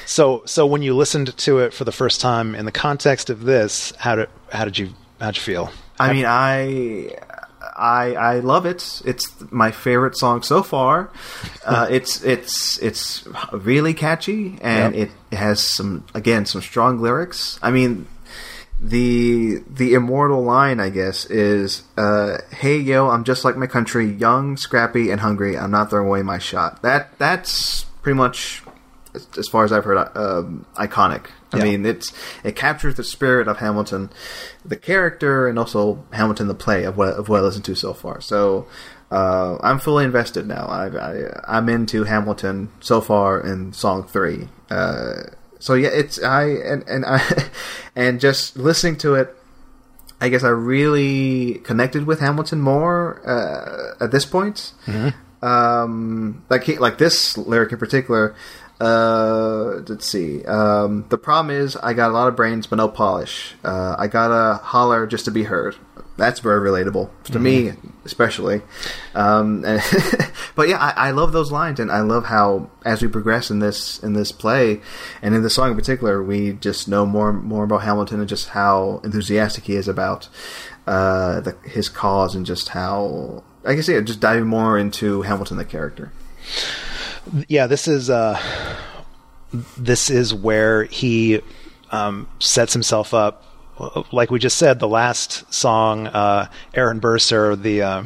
[0.06, 3.44] So, so when you listened to it for the first time in the context of
[3.44, 5.70] this, how did how did you how'd you feel?
[6.00, 7.18] I mean, I.
[7.76, 9.02] I, I love it.
[9.04, 11.10] It's my favorite song so far.
[11.64, 15.10] Uh, it's it's it's really catchy and Yep.
[15.30, 17.58] it has some again some strong lyrics.
[17.62, 18.06] I mean,
[18.80, 24.06] the the immortal line I guess is uh, "Hey yo, I'm just like my country,
[24.06, 25.58] young, scrappy, and hungry.
[25.58, 28.62] I'm not throwing away my shot." That that's pretty much
[29.14, 31.26] as- as far as I've heard um, iconic.
[31.52, 31.64] I Yeah.
[31.64, 32.12] mean, it's
[32.44, 34.10] it captures the spirit of Hamilton,
[34.64, 37.92] the character, and also Hamilton the play of what of what I listened to so
[37.94, 38.20] far.
[38.20, 38.66] So.
[39.10, 40.66] Uh, I'm fully invested now.
[40.66, 44.48] I, I, I'm into Hamilton so far in song three.
[44.68, 45.22] Uh,
[45.58, 47.22] so yeah, it's I and and I
[47.96, 49.34] and just listening to it,
[50.20, 54.74] I guess I really connected with Hamilton more uh, at this point.
[55.40, 58.34] Um, like he, like this lyric in particular.
[58.80, 60.44] Uh, let's see.
[60.44, 63.54] Um, the problem is I got a lot of brains but no polish.
[63.64, 65.76] Uh, I gotta holler just to be heard.
[66.16, 68.60] That's very relatable to me, especially.
[69.14, 69.60] Um,
[70.56, 73.60] but yeah, I, I love those lines, and I love how as we progress in
[73.60, 74.80] this in this play,
[75.22, 78.48] and in the song in particular, we just know more more about Hamilton and just
[78.48, 80.28] how enthusiastic he is about
[80.88, 85.56] uh, the, his cause, and just how I guess yeah, just diving more into Hamilton
[85.56, 86.10] the character.
[87.48, 88.40] Yeah, this is uh,
[89.76, 91.40] this is where he
[91.90, 93.44] um, sets himself up.
[94.12, 98.04] Like we just said, the last song, uh, Aaron Burr, Sir, the uh,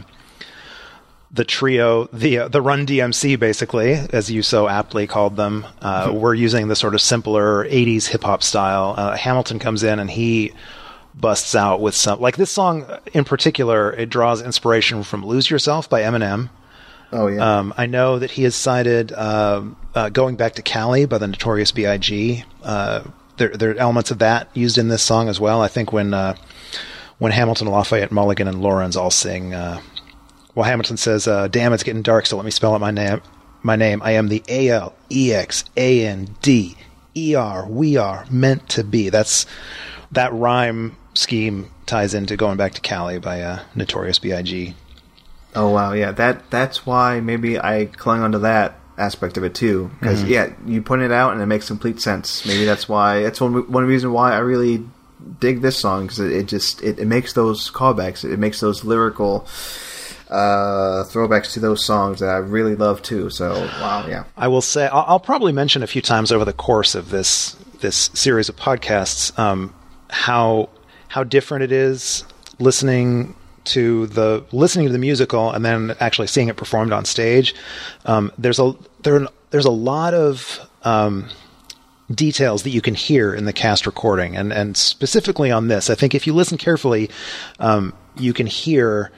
[1.31, 6.11] the trio, the uh, the Run DMC, basically, as you so aptly called them, uh,
[6.13, 8.95] were using the sort of simpler '80s hip hop style.
[8.97, 10.53] Uh, Hamilton comes in and he
[11.15, 13.93] busts out with some like this song in particular.
[13.93, 16.51] It draws inspiration from "Lose Yourself" by Eminem.
[17.13, 21.05] Oh yeah, Um, I know that he has cited um uh, "Going Back to Cali"
[21.05, 22.45] by the Notorious B.I.G.
[22.63, 23.03] Uh,
[23.37, 25.61] there, there are elements of that used in this song as well.
[25.61, 26.37] I think when uh,
[27.19, 29.81] when Hamilton, Lafayette, Mulligan, and Laurens all sing, uh,
[30.55, 33.21] well, Hamilton says, uh, "Damn, it's getting dark, so let me spell out my name.
[33.63, 34.01] My name.
[34.03, 36.77] I am the A L E X A N D
[37.15, 37.67] E R.
[37.67, 39.45] We are meant to be." That's
[40.13, 44.75] that rhyme scheme ties into "Going Back to Cali" by uh, Notorious B.I.G.
[45.55, 46.13] Oh wow, yeah.
[46.13, 49.91] That that's why maybe I clung onto that aspect of it too.
[50.01, 52.47] Because yeah, you point it out and it makes complete sense.
[52.47, 53.23] Maybe that's why.
[53.23, 54.85] That's one one reason why I really
[55.41, 58.25] dig this song because it, it just it, it makes those callbacks.
[58.25, 59.47] It, makes those lyrical
[60.31, 63.31] uh, throwbacks to those songs that I really love too.
[63.31, 64.25] So wow, yeah.
[64.37, 67.57] I will say I'll, I'll probably mention a few times over the course of this
[67.81, 69.75] this series of podcasts um,
[70.09, 70.71] how
[71.09, 72.25] how different it is
[72.59, 73.35] listening
[73.65, 77.55] to the listening to the musical and then actually seeing it performed on stage.
[78.05, 81.29] Um, there's a there there's a lot of um,
[82.13, 85.95] details that you can hear in the cast recording, and and specifically on this, I
[85.95, 87.11] think if you listen carefully,
[87.59, 89.11] um, you can hear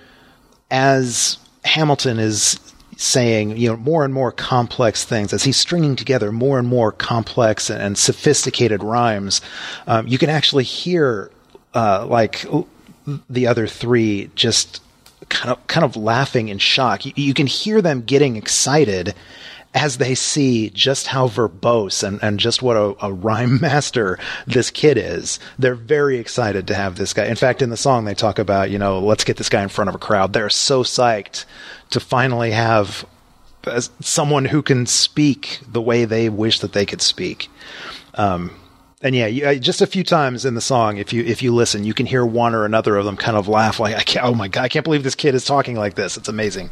[0.70, 2.58] as Hamilton is
[2.96, 6.92] saying, you know, more and more complex things, as he's stringing together more and more
[6.92, 9.40] complex and, sophisticated rhymes,
[9.86, 11.30] um, you can actually hear,
[11.74, 12.44] uh, like
[13.28, 14.82] the other three just
[15.28, 17.04] kind of kind of laughing in shock.
[17.06, 19.14] You, you can hear them getting excited
[19.74, 24.70] as they see just how verbose and, and just what a, a rhyme master this
[24.70, 25.40] kid is.
[25.58, 27.24] They're very excited to have this guy.
[27.24, 29.68] In fact, in the song, they talk about, you know, let's get this guy in
[29.68, 30.32] front of a crowd.
[30.32, 31.44] They're so psyched
[31.90, 33.04] to finally have
[34.00, 37.48] someone who can speak the way they wish that they could speak.
[38.14, 38.54] Um,
[39.04, 41.54] and yeah, you, uh, just a few times in the song, if you if you
[41.54, 44.24] listen, you can hear one or another of them kind of laugh like, I can't,
[44.24, 46.70] "Oh my god, I can't believe this kid is talking like this." It's amazing.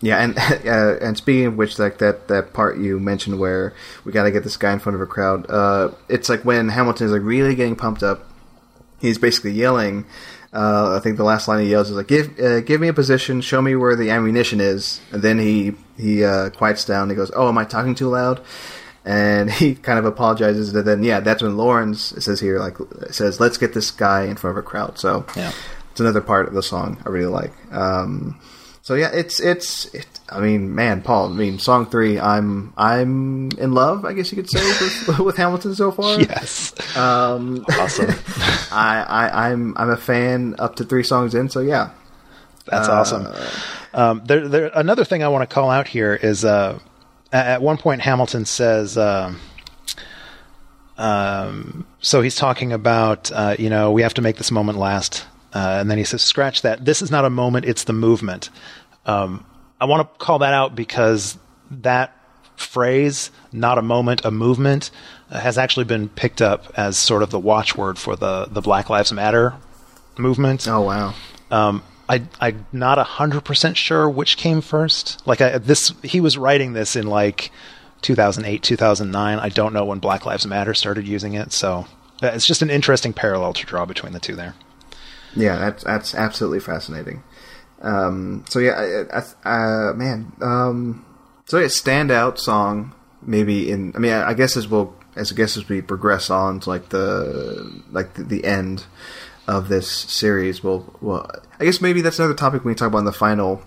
[0.00, 4.12] Yeah, and uh, and speaking of which, like that that part you mentioned where we
[4.12, 5.50] got to get this guy in front of a crowd.
[5.50, 8.24] Uh, it's like when Hamilton is like really getting pumped up.
[9.00, 10.06] He's basically yelling.
[10.52, 12.94] Uh, I think the last line he yells is like, "Give uh, give me a
[12.94, 17.10] position, show me where the ammunition is." And then he he uh, quiets down.
[17.10, 18.40] He goes, "Oh, am I talking too loud?"
[19.06, 20.74] And he kind of apologizes.
[20.74, 22.76] And then yeah, that's when Laurens says here like
[23.12, 25.52] says, "Let's get this guy in front of a crowd." So Yeah.
[25.92, 27.52] it's another part of the song I really like.
[27.72, 28.40] Um,
[28.82, 29.86] so yeah, it's it's.
[29.94, 31.32] It, I mean, man, Paul.
[31.32, 32.18] I mean, song three.
[32.18, 34.04] I'm I'm in love.
[34.04, 34.58] I guess you could say
[35.06, 36.20] with, with Hamilton so far.
[36.20, 36.74] Yes.
[36.96, 38.10] Um, Awesome.
[38.72, 41.48] I, I I'm I'm a fan up to three songs in.
[41.48, 41.90] So yeah.
[42.68, 43.28] That's awesome.
[43.94, 46.80] Um, there, there, another thing I want to call out here is uh,
[47.32, 48.96] at one point Hamilton says.
[48.96, 49.40] Um,
[50.98, 55.26] um, so he's talking about, uh, you know, we have to make this moment last.
[55.52, 56.84] Uh, and then he says, scratch that.
[56.84, 58.50] This is not a moment, it's the movement.
[59.04, 59.44] Um,
[59.80, 61.38] I want to call that out because
[61.70, 62.16] that
[62.56, 64.90] phrase, not a moment, a movement,
[65.30, 68.88] uh, has actually been picked up as sort of the watchword for the, the Black
[68.88, 69.54] Lives Matter
[70.18, 70.66] movement.
[70.66, 71.14] Oh wow.
[71.50, 75.26] Um, I, I'm not hundred percent sure which came first.
[75.26, 77.50] Like I, this, he was writing this in like
[78.02, 79.38] 2008, 2009.
[79.38, 81.52] I don't know when Black Lives Matter started using it.
[81.52, 81.86] So
[82.22, 84.54] uh, it's just an interesting parallel to draw between the two there.
[85.34, 87.22] Yeah, that's that's absolutely fascinating.
[87.82, 90.32] Um, so yeah, I, I, uh, man.
[90.40, 91.04] Um,
[91.44, 93.92] so yeah, standout song maybe in.
[93.94, 96.70] I mean, I, I guess as we'll as I guess as we progress on to
[96.70, 98.84] like the like the, the end
[99.46, 101.30] of this series, we'll well,
[101.60, 103.62] I guess maybe that's another topic when we talk about in the final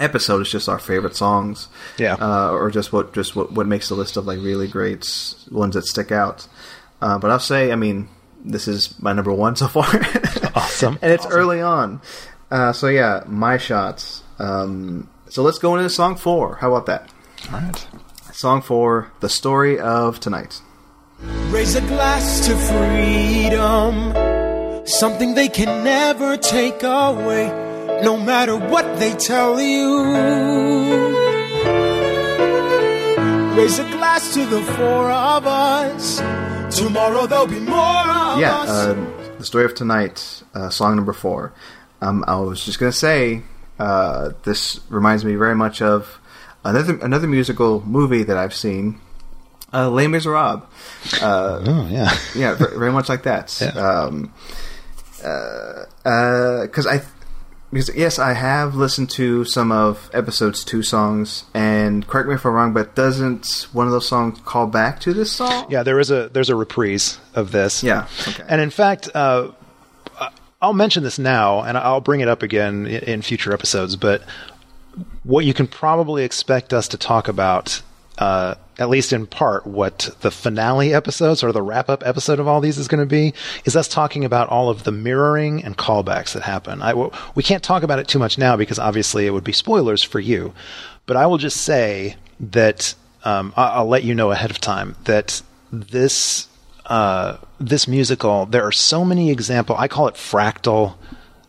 [0.00, 0.40] episode.
[0.42, 2.14] Is just our favorite songs, Yeah.
[2.20, 5.06] uh, or just what just what what makes the list of like really great
[5.50, 6.46] ones that stick out.
[7.02, 8.08] Uh, but I'll say, I mean,
[8.44, 9.86] this is my number one so far.
[10.56, 10.98] Awesome.
[11.02, 11.38] and it's Awesome.
[11.38, 12.00] early on.
[12.50, 14.22] Uh, so yeah, my shots.
[14.38, 16.56] Um, so let's go into song four.
[16.56, 17.10] How about that?
[17.52, 17.86] All right.
[18.32, 20.60] Song four, the story of tonight.
[21.50, 24.33] Raise a glass to freedom.
[24.86, 27.48] Something they can never take away,
[28.02, 30.02] no matter what they tell you.
[33.56, 36.18] Raise a glass to the four of us.
[36.76, 37.78] Tomorrow there'll be more
[38.10, 38.68] of Yeah, us.
[38.68, 38.94] uh,
[39.38, 41.52] the story of tonight, uh, song number four.
[42.02, 43.42] Um, I was just gonna say,
[43.78, 46.18] uh, this reminds me very much of
[46.62, 49.00] another another musical movie that I've seen,
[49.72, 50.62] uh, Les Miserables.
[51.22, 52.12] Uh, Oh yeah.
[52.34, 53.56] yeah, ver- very much like that.
[53.60, 53.68] Yeah.
[53.80, 54.32] Um,
[55.24, 57.02] because I,
[57.70, 62.46] because yes, I have listened to some of episodes two songs, and correct me if
[62.46, 65.66] I'm wrong, but doesn't one of those songs call back to this song?
[65.68, 67.82] Yeah, there is a there's a reprise of this.
[67.82, 68.44] Yeah, okay.
[68.48, 69.50] And in fact, uh,
[70.62, 73.96] I'll mention this now, and I'll bring it up again in, in future episodes.
[73.96, 74.22] But
[75.24, 77.82] what you can probably expect us to talk about,
[78.18, 82.38] uh, at least in part, what the finale episode, sort of the wrap up episode
[82.40, 83.34] of all these is going to be,
[83.64, 86.82] is us talking about all of the mirroring and callbacks that happen.
[87.34, 90.20] We can't talk about it too much now because obviously it would be spoilers for
[90.20, 90.52] you.
[91.06, 92.94] But I will just say that
[93.24, 95.42] um, I- I'll let you know ahead of time that
[95.72, 96.48] this
[96.86, 99.74] uh, this musical, there are so many example.
[99.78, 100.94] I call it fractal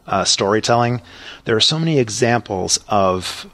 [0.07, 1.01] uh, storytelling.
[1.43, 3.45] There are so many examples of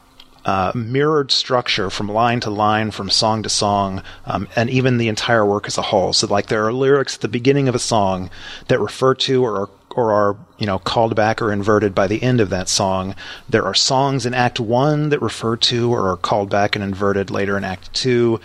[0.45, 5.07] uh, mirrored structure from line to line, from song to song, um, and even the
[5.07, 6.13] entire work as a whole.
[6.13, 8.29] So, like, there are lyrics at the beginning of a song
[8.67, 12.23] that refer to or are or are you know called back or inverted by the
[12.23, 13.15] end of that song.
[13.49, 17.29] There are songs in Act One that refer to or are called back and inverted
[17.29, 18.39] later in Act Two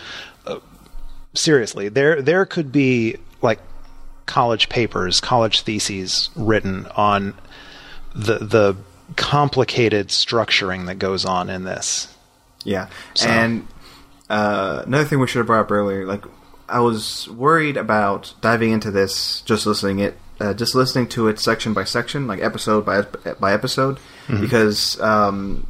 [1.38, 3.61] seriously, there there could be like
[4.26, 7.34] college papers, college theses written on
[8.14, 8.76] the the
[9.14, 12.12] complicated structuring that goes on in this.
[12.64, 12.88] Yeah,
[13.24, 13.66] and
[14.28, 16.24] uh, another thing we should have brought up earlier, like
[16.68, 21.38] I was worried about diving into this, just listening it, uh, just listening to it
[21.38, 23.02] section by section, like episode by
[23.38, 23.98] by episode,
[24.28, 25.66] because um,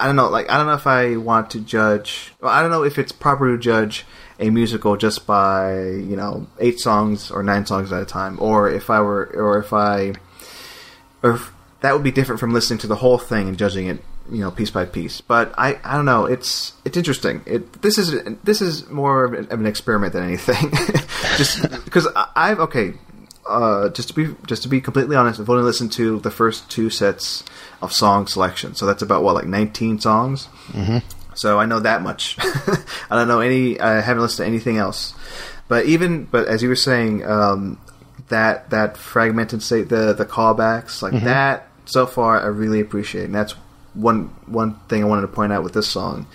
[0.00, 2.32] I don't know, like I don't know if I want to judge.
[2.40, 4.06] Well, I don't know if it's proper to judge
[4.38, 8.70] a musical just by you know eight songs or nine songs at a time, or
[8.70, 10.14] if I were, or if I
[11.22, 14.02] or if that would be different from listening to the whole thing and judging it,
[14.30, 15.20] you know, piece by piece.
[15.20, 16.26] But I, I don't know.
[16.26, 17.42] It's it's interesting.
[17.46, 20.70] It this is this is more of an, of an experiment than anything.
[21.36, 22.06] just because
[22.36, 22.94] I've okay.
[23.48, 26.70] Uh, just to be just to be completely honest, I've only listened to the first
[26.70, 27.42] two sets
[27.82, 28.74] of song selection.
[28.74, 30.46] So that's about what like nineteen songs.
[30.68, 30.98] Mm-hmm.
[31.34, 32.36] So I know that much.
[32.40, 33.80] I don't know any.
[33.80, 35.14] I haven't listened to anything else.
[35.68, 37.80] But even but as you were saying, um,
[38.28, 41.69] that that fragmented state, the the callbacks like that.
[41.86, 43.52] So far, I really appreciate, and that's
[43.94, 46.26] one one thing I wanted to point out with this song.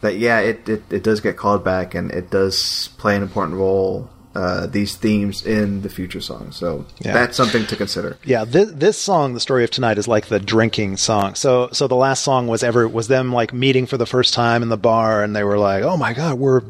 [0.00, 3.56] That yeah, it it, it does get called back, and it does play an important
[3.58, 4.08] role.
[4.34, 7.12] Uh, these themes in the future song, so Yeah.
[7.12, 8.16] that's something to consider.
[8.24, 11.34] Yeah, this this song, the story of tonight, is like the drinking song.
[11.34, 14.62] So so the last song was ever was them like meeting for the first time
[14.62, 16.62] in the bar, and they were like, "Oh my god, we're,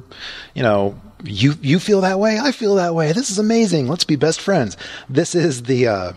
[0.55, 2.37] you know." You you feel that way?
[2.43, 3.13] I feel that way.
[3.13, 3.87] This is amazing.
[3.87, 4.77] Let's be best friends.
[5.09, 6.13] This is the uh,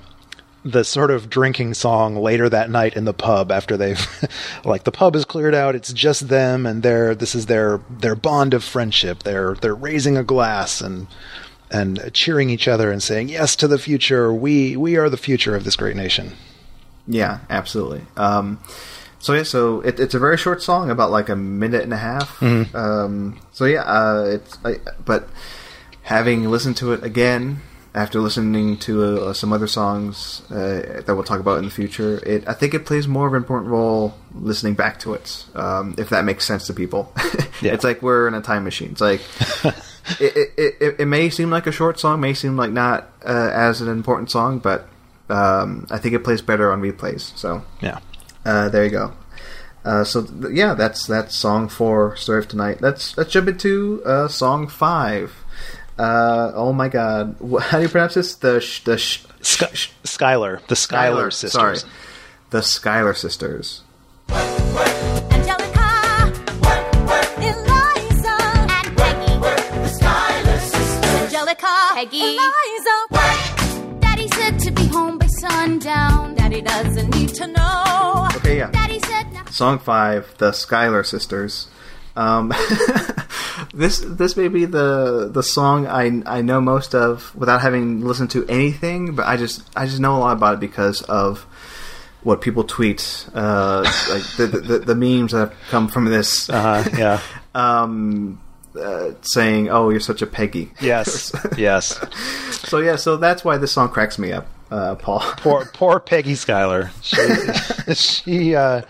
[0.65, 4.27] the sort of drinking song later that night in the pub after they've
[4.65, 8.15] like the pub is cleared out it's just them and their this is their their
[8.15, 11.05] bond of friendship they're they're raising a glass and
[11.69, 15.55] and cheering each other and saying yes to the future we we are the future
[15.55, 16.33] of this great nation
[17.07, 18.01] Yeah, absolutely.
[18.17, 18.59] Um,
[19.19, 21.97] so yeah, so it, it's a very short song, about like a minute and a
[21.97, 22.41] half.
[22.41, 25.29] Um, so yeah, uh, it's I, but
[26.03, 27.61] having listened to it again
[27.95, 32.19] after listening to uh, some other songs uh, that we'll talk about in the future,
[32.23, 35.45] it I think it plays more of an important role listening back to it.
[35.55, 37.11] Um, if that makes sense to people,
[37.61, 37.73] Yeah.
[37.73, 38.91] it's like we're in a time machine.
[38.91, 39.21] It's like.
[40.19, 43.49] it, it, it, it may seem like a short song, may seem like not uh,
[43.53, 44.87] as an important song, but
[45.29, 47.35] um, I think it plays better on replays.
[47.37, 47.99] So Yeah.
[48.45, 49.13] uh, there you go.
[49.83, 54.01] Uh, so th- yeah, that's that's song four, "Story of Tonight." Let's let's jump into
[54.05, 55.31] uh, song five.
[55.97, 58.35] Uh, oh my God, how do you pronounce this?
[58.35, 59.71] The sh- the sh- Sky-
[60.03, 61.85] Schuyler, the Schuyler, sisters.
[62.49, 63.81] The Schuyler sisters.
[65.31, 66.33] Angelica,
[67.39, 68.37] Eliza,
[68.69, 69.39] and Peggy.
[69.39, 71.33] The Schuyler sisters.
[71.33, 73.99] Angelica, Peggy, Eliza.
[73.99, 76.35] Daddy said to be home by sundown.
[76.35, 78.27] Daddy doesn't need to know.
[78.37, 78.71] Okay, yeah.
[78.71, 79.45] Daddy said now.
[79.45, 81.67] Song five, the Schuyler sisters.
[82.17, 82.53] Um,
[83.75, 88.31] this this may be the the song I I know most of without having listened
[88.31, 91.45] to anything, but I just I just know a lot about it because of
[92.23, 96.83] what people tweet, uh, like the, the the memes that have come from this, Uh,
[96.97, 97.21] yeah.
[97.55, 98.41] um,
[98.79, 101.31] uh, saying, "Oh, you're such a Peggy." Yes.
[101.57, 101.99] yes.
[102.67, 105.19] So yeah, so that's why this song cracks me up, uh, Paul.
[105.37, 106.91] Poor, poor Peggy Schuyler.
[107.01, 107.17] She,
[107.93, 108.81] she, uh,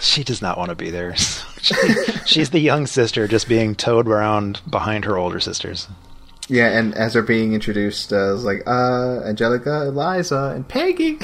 [0.00, 1.14] she does not want to be there.
[1.62, 1.76] She,
[2.26, 5.86] she's the young sister, just being towed around behind her older sisters.
[6.48, 11.18] Yeah, and as they're being introduced, uh, it's like uh, Angelica, Eliza, and Peggy.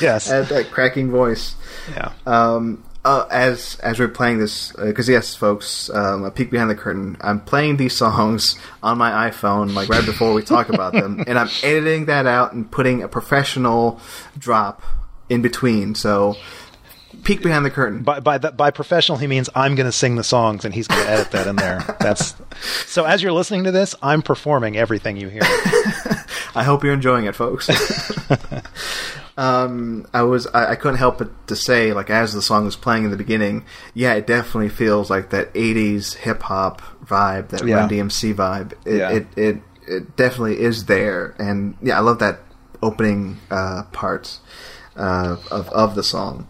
[0.00, 0.28] Yes.
[0.28, 1.54] at that cracking voice.
[1.92, 2.10] Yeah.
[2.26, 6.74] Um, uh, as as we're playing this, because yes, folks, um, a peek behind the
[6.74, 7.16] curtain.
[7.20, 11.38] I'm playing these songs on my iPhone, like right before we talk about them, and
[11.38, 14.00] I'm editing that out and putting a professional
[14.38, 14.82] drop
[15.28, 15.94] in between.
[15.94, 16.36] So,
[17.24, 18.02] peek behind the curtain.
[18.02, 20.88] By by the, by professional, he means I'm going to sing the songs and he's
[20.88, 21.80] going to edit that in there.
[22.00, 22.34] That's
[22.86, 23.04] so.
[23.04, 25.42] As you're listening to this, I'm performing everything you hear.
[26.54, 27.68] I hope you're enjoying it, folks.
[29.36, 32.76] Um, I was I, I couldn't help but to say, like as the song was
[32.76, 37.66] playing in the beginning, yeah, it definitely feels like that '80s hip hop vibe, that
[37.66, 37.76] Yeah.
[37.76, 38.72] Run DMC vibe.
[38.84, 39.10] It, Yeah.
[39.10, 42.40] it it it definitely is there, and yeah, I love that
[42.82, 44.38] opening uh, part
[44.96, 46.46] uh, of of the song.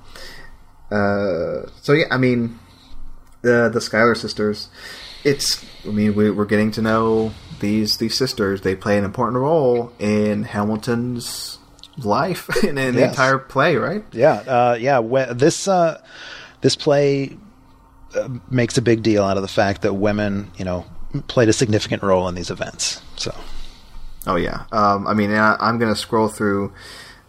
[0.91, 2.59] Uh, so yeah, I mean,
[3.43, 4.68] the the Schuyler sisters.
[5.24, 8.61] It's I mean we, we're getting to know these these sisters.
[8.61, 11.59] They play an important role in Hamilton's
[11.99, 14.05] life and in the entire play, right?
[14.13, 15.01] Yeah, uh, yeah.
[15.01, 16.01] we- This uh,
[16.61, 17.37] this play
[18.17, 20.85] uh, makes a big deal out of the fact that women, you know,
[21.29, 23.01] played a significant role in these events.
[23.17, 23.35] So
[24.27, 24.65] Oh yeah.
[24.73, 26.73] Um, I mean, I, I'm going to scroll through.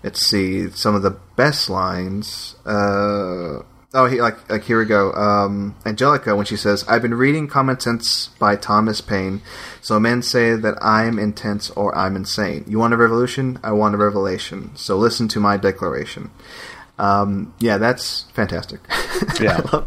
[0.03, 2.55] Let's see some of the best lines.
[2.65, 3.63] Uh,
[3.95, 5.11] oh, he, like like here we go.
[5.13, 9.41] Um, Angelica when she says, "I've been reading Common Sense by Thomas Paine.
[9.81, 12.65] So men say that I'm intense or I'm insane.
[12.67, 13.59] You want a revolution?
[13.63, 14.75] I want a revelation.
[14.75, 16.29] So listen to my declaration."
[16.99, 18.79] Um, yeah, that's fantastic.
[19.39, 19.83] Yeah.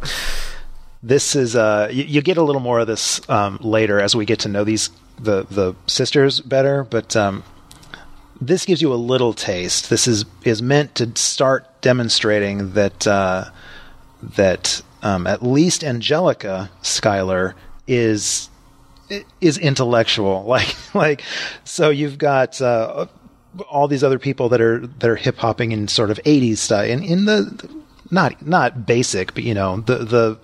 [1.03, 4.25] This is uh, you, you get a little more of this um, later as we
[4.25, 4.91] get to know these
[5.21, 7.45] the the sisters better, but um,
[8.41, 9.91] this gives you a little taste.
[9.91, 13.45] This is is meant to start demonstrating that uh,
[14.23, 17.55] that um, at least Angelica Schuyler
[17.87, 18.51] is
[19.41, 20.45] is intellectual.
[20.49, 21.23] Like like
[21.65, 23.07] so you've got uh,
[23.71, 26.91] all these other people that are that are hip hopping in sort of eighties style
[26.91, 27.69] and in the
[28.11, 30.39] not not basic, but you know the the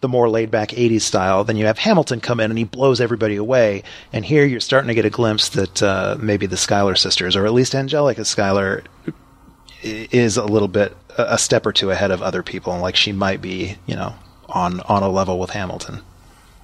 [0.00, 1.44] the more laid back '80s style.
[1.44, 3.82] Then you have Hamilton come in and he blows everybody away.
[4.12, 7.46] And here you're starting to get a glimpse that uh, maybe the Schuyler sisters, or
[7.46, 8.84] at least Angelica Schuyler,
[9.82, 12.78] is a little bit a a step or two ahead of other people.
[12.78, 14.14] Like she might be, you know,
[14.48, 16.02] on on a level with Hamilton.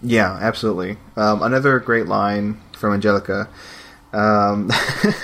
[0.03, 0.99] Yeah, absolutely.
[1.17, 3.49] Um, another great line from Angelica
[4.13, 4.71] um,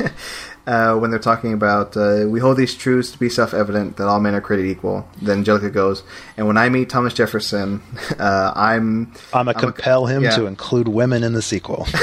[0.67, 4.21] uh, when they're talking about uh, we hold these truths to be self-evident that all
[4.21, 5.09] men are created equal.
[5.21, 6.03] Then Angelica goes,
[6.37, 7.83] and when I meet Thomas Jefferson,
[8.19, 10.37] uh, I'm I'm gonna compel him yeah.
[10.37, 11.87] to include women in the sequel.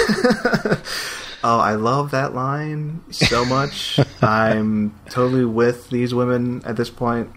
[1.43, 3.99] Oh, I love that line so much.
[4.21, 7.29] I'm totally with these women at this point.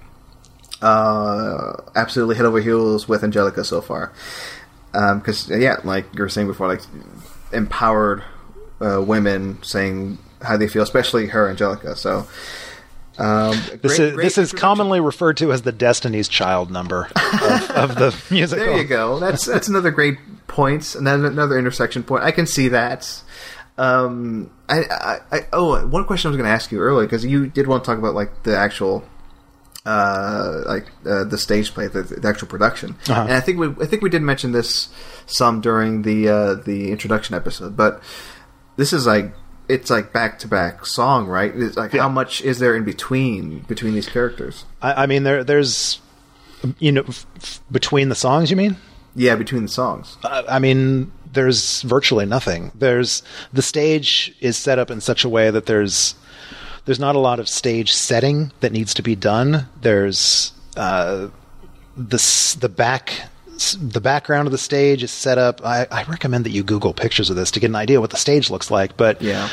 [0.80, 4.12] Uh, absolutely head over heels with Angelica so far.
[4.92, 6.80] Because yeah, like you were saying before, like
[7.53, 8.24] empowered
[8.80, 11.94] uh, women saying how they feel, especially her Angelica.
[11.94, 12.26] So
[13.18, 17.05] um, This great- is great this is commonly referred to as the Destiny's Child number
[17.16, 18.64] of, of the musical.
[18.66, 19.18] There you go.
[19.20, 20.94] That's that's another great point.
[20.96, 22.24] Another another intersection point.
[22.24, 23.22] I can see that.
[23.79, 27.25] Um, I, I, I oh, one question I was going to ask you earlier because
[27.25, 29.05] you did want to talk about like the actual
[29.85, 32.97] uh, like uh, the stage play, the, the actual production.
[33.09, 33.23] Uh-huh.
[33.23, 34.89] And I think we I think we did mention this
[35.27, 38.03] some during the uh, the introduction episode, but
[38.77, 39.33] this is like
[39.68, 41.53] it's like back to back song, right?
[41.55, 42.03] It's like Yeah.
[42.03, 44.64] how much is there in between between these characters?
[44.81, 46.01] I, I mean, there there's
[46.79, 48.51] you know f- f- between the songs.
[48.51, 48.77] You mean?
[49.14, 50.16] Yeah, between the songs.
[50.25, 52.72] Uh, I mean, there's virtually nothing.
[52.74, 53.22] There's
[53.53, 56.14] the stage is set up in such a way that there's
[56.85, 59.66] there's not a lot of stage setting that needs to be done.
[59.80, 61.28] There's uh,
[61.97, 63.28] the the back
[63.80, 65.64] the background of the stage is set up.
[65.64, 68.16] I, I recommend that you Google pictures of this to get an idea what the
[68.16, 68.97] stage looks like.
[68.97, 69.49] But Yeah.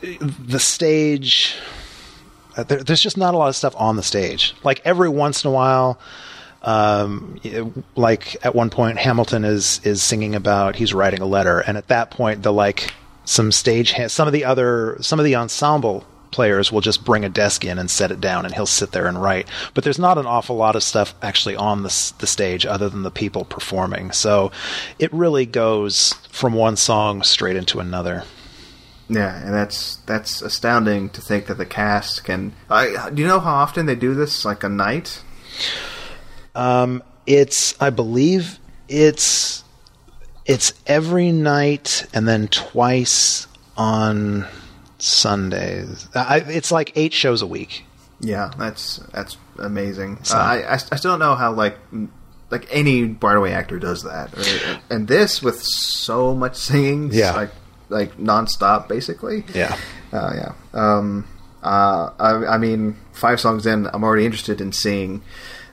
[0.00, 1.56] the stage
[2.56, 5.44] uh, there, there's just not a lot of stuff on the stage like every once
[5.44, 5.98] in a while
[6.62, 7.40] um,
[7.96, 11.88] like at one point hamilton is is singing about he's writing a letter and at
[11.88, 12.92] that point the like
[13.24, 17.24] some stage ha- some of the other some of the ensemble players will just bring
[17.24, 19.98] a desk in and set it down and he'll sit there and write but there's
[19.98, 23.44] not an awful lot of stuff actually on the, the stage other than the people
[23.46, 24.50] performing so
[24.98, 28.24] it really goes from one song straight into another
[29.08, 32.52] Yeah, and that's that's astounding to think that the cast can.
[32.68, 34.44] I, do you know how often they do this?
[34.44, 35.22] Like a night?
[37.26, 39.62] It's I believe it's
[40.46, 43.46] it's every night and then twice
[43.76, 44.46] on
[44.98, 46.08] Sundays.
[46.14, 47.84] I, it's like eight shows a week.
[48.20, 50.18] Yeah, that's that's amazing.
[50.32, 51.76] Uh, I, I I still don't know how like
[52.50, 57.32] like any Broadway actor does that, or, and this with so much singing, Yeah.
[57.32, 57.50] like
[57.90, 59.44] like nonstop, basically.
[59.54, 59.76] Yeah.
[60.12, 60.52] Uh, yeah.
[60.72, 61.26] Um,
[61.62, 65.22] uh, I, I mean, five songs in, I'm already interested in seeing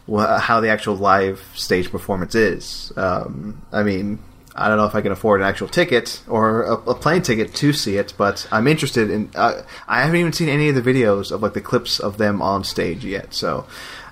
[0.07, 2.91] how the actual live stage performance is.
[2.95, 4.19] Um, I mean,
[4.55, 7.53] I don't know if I can afford an actual ticket or a, a plane ticket
[7.55, 9.29] to see it, but I'm interested in.
[9.35, 12.41] Uh, I haven't even seen any of the videos of like the clips of them
[12.41, 13.67] on stage yet, so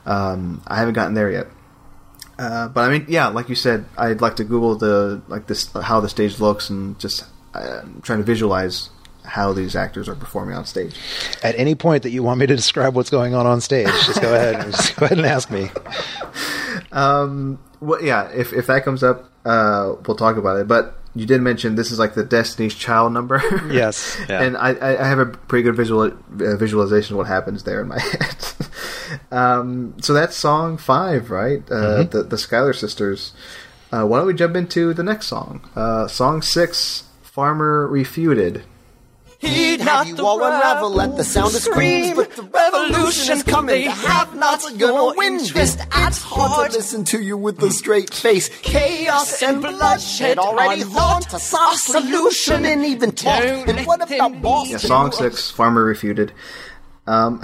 [0.05, 1.47] um, I haven't gotten there yet.
[2.37, 5.71] Uh, but I mean, yeah, like you said, I'd like to Google the like this
[5.71, 8.89] how the stage looks and just uh, trying to visualize
[9.25, 10.95] how these actors are performing on stage.
[11.43, 14.21] At any point that you want me to describe what's going on on stage, just
[14.21, 15.69] go ahead and just go ahead and ask me.
[16.91, 20.67] Well, yeah, if if that comes up, uh, we'll talk about it.
[20.67, 23.41] But you did mention this is like the Destiny's Child number.
[23.71, 24.41] Yes, yeah.
[24.41, 27.81] and I, I I have a pretty good visual uh, visualization of what happens there
[27.81, 28.35] in my head.
[29.31, 31.61] um, so that's song five, right?
[31.69, 33.33] Uh, The the Schuyler sisters.
[33.91, 35.61] Uh, why don't we jump into the next song?
[35.75, 38.63] Uh, song six, Farmer Refuted.
[39.43, 43.85] Heed not you all unravel at the sound of screams, but the revolution is coming.
[43.85, 45.77] The have-nots are gonna win this.
[45.95, 48.49] It's hard to listen to you with a straight face.
[48.61, 53.43] Chaos and bloodshed already thought to solve solution and even talk.
[53.43, 54.71] And what about Boston?
[54.71, 56.31] Yeah, song six, Farmer Refuted.
[57.05, 57.41] Um,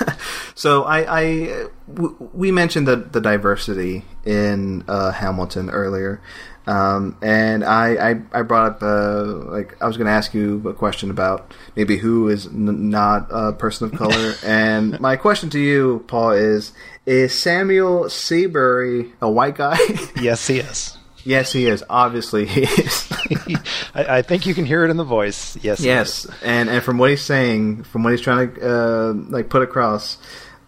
[0.54, 6.20] so I, I w- we mentioned the, the diversity in uh, Hamilton earlier,
[6.68, 10.62] um, and I, I, I brought up uh, like I was going to ask you
[10.68, 15.48] a question about maybe who is n- not a person of color, and my question
[15.50, 16.72] to you, Paul, is:
[17.06, 19.78] Is Samuel Seabury a white guy?
[20.20, 20.96] Yes, he is.
[21.24, 21.82] yes, he is.
[21.88, 23.08] Obviously, he is.
[23.94, 25.56] I, I think you can hear it in the voice.
[25.62, 25.78] Yes.
[25.78, 29.48] he Yes, and and from what he's saying, from what he's trying to uh, like
[29.48, 30.18] put across,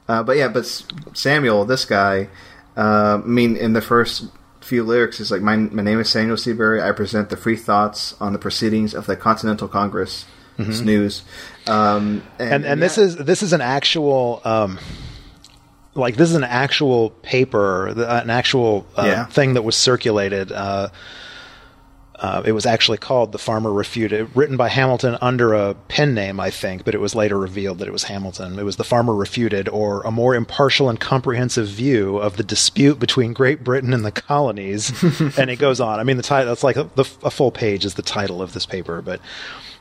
[0.09, 2.29] uh, but yeah, but S- Samuel, this guy,
[2.77, 4.25] uh, I mean, in the first
[4.71, 6.81] few lyrics, is like, my my name is Samuel Seabury.
[6.81, 10.25] I present the free thoughts on the proceedings of the Continental Congress.
[10.81, 11.23] Snooze,
[11.67, 12.53] um, Mm-hmm.
[12.53, 14.79] and and this is this is an actual um,
[15.95, 19.25] like this is an actual paper, an actual uh, Yeah.
[19.25, 20.53] thing that was circulated.
[20.53, 20.89] Uh,
[22.21, 26.39] uh, it was actually called "The Farmer Refuted," written by Hamilton under a pen name,
[26.39, 28.59] I think, but it was later revealed that it was Hamilton.
[28.59, 32.99] It was "The Farmer Refuted," or a more impartial and comprehensive view of the dispute
[32.99, 34.93] between Great Britain and the colonies.
[35.39, 35.99] and it goes on.
[35.99, 38.53] I mean, the title that's like a, the, a full page is the title of
[38.53, 39.21] this paper, but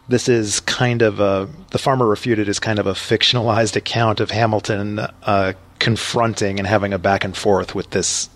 [0.08, 4.32] this is kind of a the farmer refuted is kind of a fictionalized account of
[4.32, 8.30] Hamilton uh, confronting and having a back and forth with this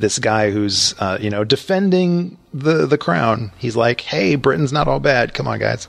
[0.00, 3.52] this guy who's uh, you know defending the the crown.
[3.58, 5.34] He's like, "Hey, Britain's not all bad.
[5.34, 5.88] Come on, guys."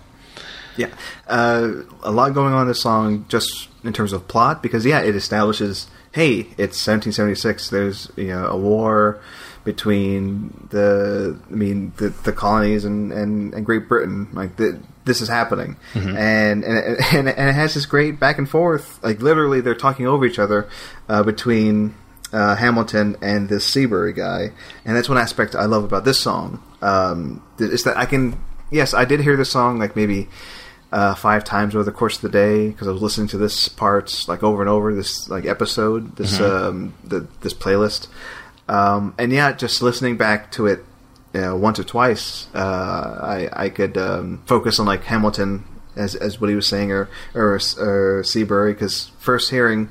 [0.77, 0.89] Yeah,
[1.27, 1.71] uh,
[2.03, 5.15] a lot going on in this song, just in terms of plot, because yeah, it
[5.15, 7.69] establishes, hey, it's 1776.
[7.69, 9.19] There's you know a war
[9.65, 14.29] between the, I mean, the, the colonies and, and, and Great Britain.
[14.33, 18.49] Like the, this is happening, and, and and and it has this great back and
[18.49, 19.03] forth.
[19.03, 20.69] Like literally, they're talking over each other
[21.07, 21.95] uh, between.
[22.31, 24.51] Uh, Hamilton and this Seabury guy,
[24.85, 26.61] and that's one aspect I love about this song.
[26.81, 30.29] Um, is that I can, yes, I did hear this song like maybe
[30.91, 33.67] uh, five times over the course of the day because I was listening to this
[33.67, 34.93] part like over and over.
[34.93, 38.07] This like episode, this um, the, this playlist,
[38.67, 40.85] um, and yeah, just listening back to it
[41.35, 45.63] uh, once or twice, uh, I I could um, focus on like Hamilton
[45.95, 49.89] as as what he was saying or or, or Seabury because first hearing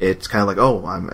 [0.00, 1.08] it's kind of like, oh, I'm,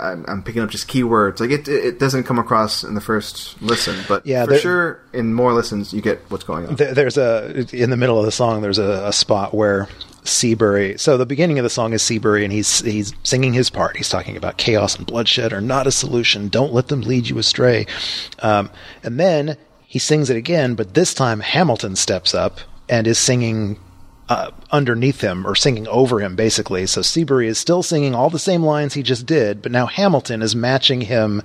[0.00, 1.38] I'm I'm picking up just keywords.
[1.40, 5.00] Like it it doesn't come across in the first listen, but Yeah, for there- sure
[5.12, 6.76] in more listens you get what's going on.
[6.76, 8.60] There- There's a in the middle of the song.
[8.62, 9.88] There's a, a spot where
[10.24, 10.96] Seabury.
[10.98, 13.96] So the beginning of the song is Seabury, and he's he's singing his part.
[13.96, 16.48] He's talking about chaos and bloodshed are not a solution.
[16.48, 17.86] Don't let them lead you astray.
[18.40, 18.70] Um,
[19.02, 19.56] and then
[19.86, 22.58] he sings it again, but this time Hamilton steps up
[22.88, 23.78] and is singing
[24.28, 26.86] uh, underneath him or singing over him, basically.
[26.86, 30.42] So Seabury is still singing all the same lines he just did, but now Hamilton
[30.42, 31.42] is matching him,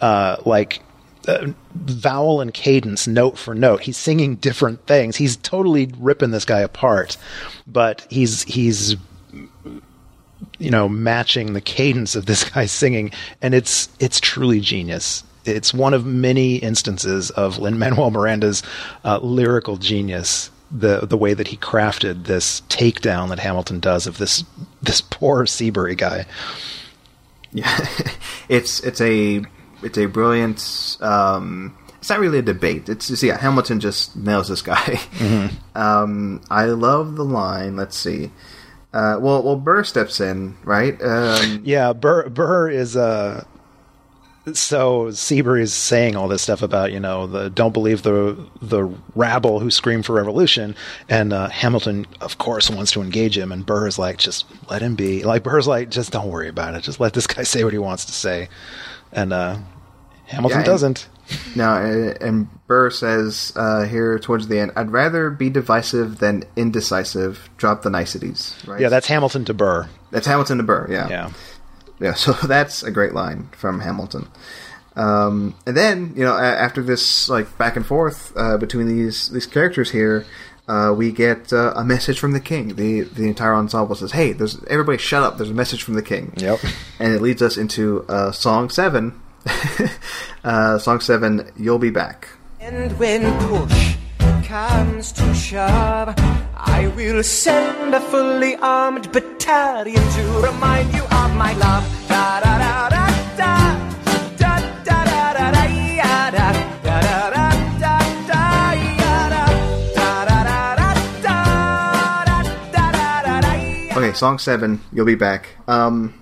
[0.00, 0.82] uh, like
[1.28, 3.82] uh, vowel and cadence, note for note.
[3.82, 5.16] He's singing different things.
[5.16, 7.16] He's totally ripping this guy apart,
[7.66, 8.96] but he's he's
[10.58, 13.10] you know matching the cadence of this guy singing,
[13.42, 15.24] and it's it's truly genius.
[15.44, 18.62] It's one of many instances of Lin Manuel Miranda's
[19.04, 20.50] uh, lyrical genius.
[20.70, 24.44] The the way that he crafted this takedown that Hamilton does of this
[24.82, 26.26] this poor Seabury guy.
[27.52, 27.86] Yeah,
[28.48, 29.42] it's it's a
[29.82, 30.96] it's a brilliant.
[31.00, 32.88] Um, it's not really a debate.
[32.88, 35.00] It's just yeah, Hamilton just nails this guy.
[35.76, 37.76] Um, I love the line.
[37.76, 38.30] Let's see.
[38.92, 41.00] Uh, well, well, Burr steps in, right?
[41.02, 43.44] Um, Yeah, Burr, Burr is uh
[44.52, 48.84] so Seabury is saying all this stuff about you know the don't believe the the
[49.14, 50.74] rabble who scream for revolution,
[51.08, 54.82] and uh, Hamilton of course wants to engage him, and Burr is like just let
[54.82, 55.24] him be.
[55.24, 57.78] Like Burr's like just don't worry about it, just let this guy say what he
[57.78, 58.48] wants to say,
[59.12, 59.56] and uh,
[60.26, 61.08] Hamilton Yeah, and- doesn't.
[61.56, 66.44] Now, uh, and Burr says uh, here towards the end, "I'd rather be divisive than
[66.54, 67.48] indecisive.
[67.56, 68.78] Drop the niceties." Right?
[68.78, 69.88] Yeah, that's Hamilton to Burr.
[70.10, 70.86] that's Hamilton to Burr.
[70.90, 71.30] Yeah, Yeah.
[72.00, 72.14] Yeah.
[72.14, 74.28] So that's a great line from Hamilton.
[74.96, 79.28] Um, and then you know, a- after this like back and forth uh, between these
[79.30, 80.24] these characters here,
[80.68, 82.76] uh, we get uh, a message from the king.
[82.76, 85.36] the The entire ensemble says, "Hey, there's everybody, shut up!
[85.36, 86.60] There's a message from the king." Yep.
[87.00, 89.20] And it leads us into uh, song seven.
[90.44, 92.28] uh, song seven, "You'll Be Back."
[92.60, 93.96] And when push
[94.46, 96.14] comes to shove,
[96.56, 101.84] I will send a fully armed battalion to remind you of my love.
[113.96, 114.80] Okay, song seven.
[114.92, 115.50] You'll be back.
[115.68, 116.20] Um.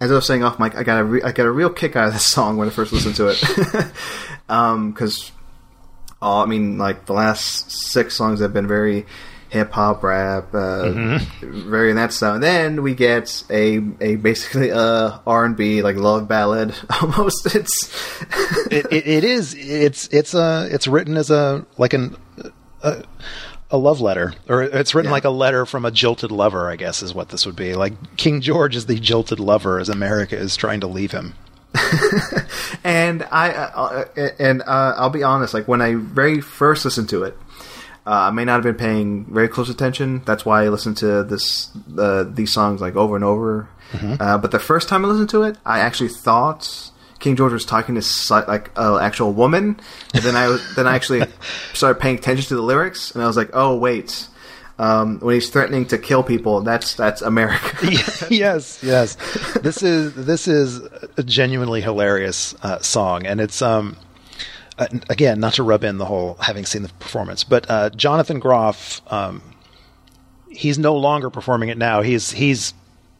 [0.00, 1.96] As I was saying off mic, I got a re- I got a real kick
[1.96, 3.40] out of this song when I first listened to it,
[4.46, 5.32] because
[6.20, 9.06] um, I mean, like the last six songs have been very
[9.52, 12.34] hip hop, rap, uh, very in that style.
[12.34, 17.54] And then we get a a basically a R and B like love ballad almost.
[17.54, 18.24] It's
[18.72, 19.54] it, it, it is.
[19.54, 22.16] It's it's a it's written as a like an
[22.82, 23.04] a,
[23.70, 25.12] a love letter, or it's written Yeah.
[25.12, 26.70] like a letter from a jilted lover.
[26.70, 27.74] I guess is what this would be.
[27.74, 31.34] Like King George is the jilted lover, as America is trying to leave him.
[32.84, 35.54] and I uh, uh, and uh, I'll be honest.
[35.54, 37.36] Like when I very first listened to it,
[38.06, 40.22] uh, I may not have been paying very close attention.
[40.24, 43.68] That's why I listened to this uh, these songs like over and over.
[44.20, 46.90] Uh, but the first time I listened to it, I actually thought
[47.20, 49.78] King George was talking to like an actual woman.
[50.14, 51.22] And then I was, then I actually
[51.72, 54.28] started paying attention to the lyrics, and I was like, oh wait.
[54.78, 57.86] Um, when he's threatening to kill people, that's that's America.
[58.30, 59.16] yes, yes.
[59.60, 60.80] This is this is
[61.16, 63.96] a genuinely hilarious uh, song, and it's um
[64.78, 68.38] uh, again not to rub in the whole having seen the performance, but uh, Jonathan
[68.38, 69.42] Groff um
[70.52, 72.02] he's no longer performing it now.
[72.02, 72.74] He's he's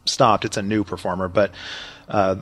[0.05, 0.45] stopped.
[0.45, 1.51] It's a new performer, but
[2.07, 2.35] uh,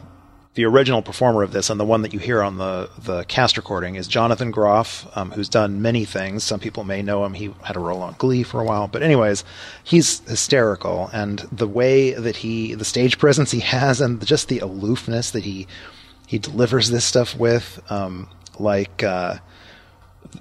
[0.53, 3.57] the original performer of this and the one that you hear on the the cast
[3.57, 6.43] recording is Jonathan Groff, um, who's done many things.
[6.43, 7.33] Some people may know him.
[7.33, 9.43] He had a role on Glee for a while, but anyways,
[9.83, 14.59] he's hysterical, and the way that he, the stage presence he has, and just the
[14.59, 15.67] aloofness that he
[16.27, 18.27] he delivers this stuff with, um,
[18.61, 19.03] like.
[19.03, 19.35] Uh,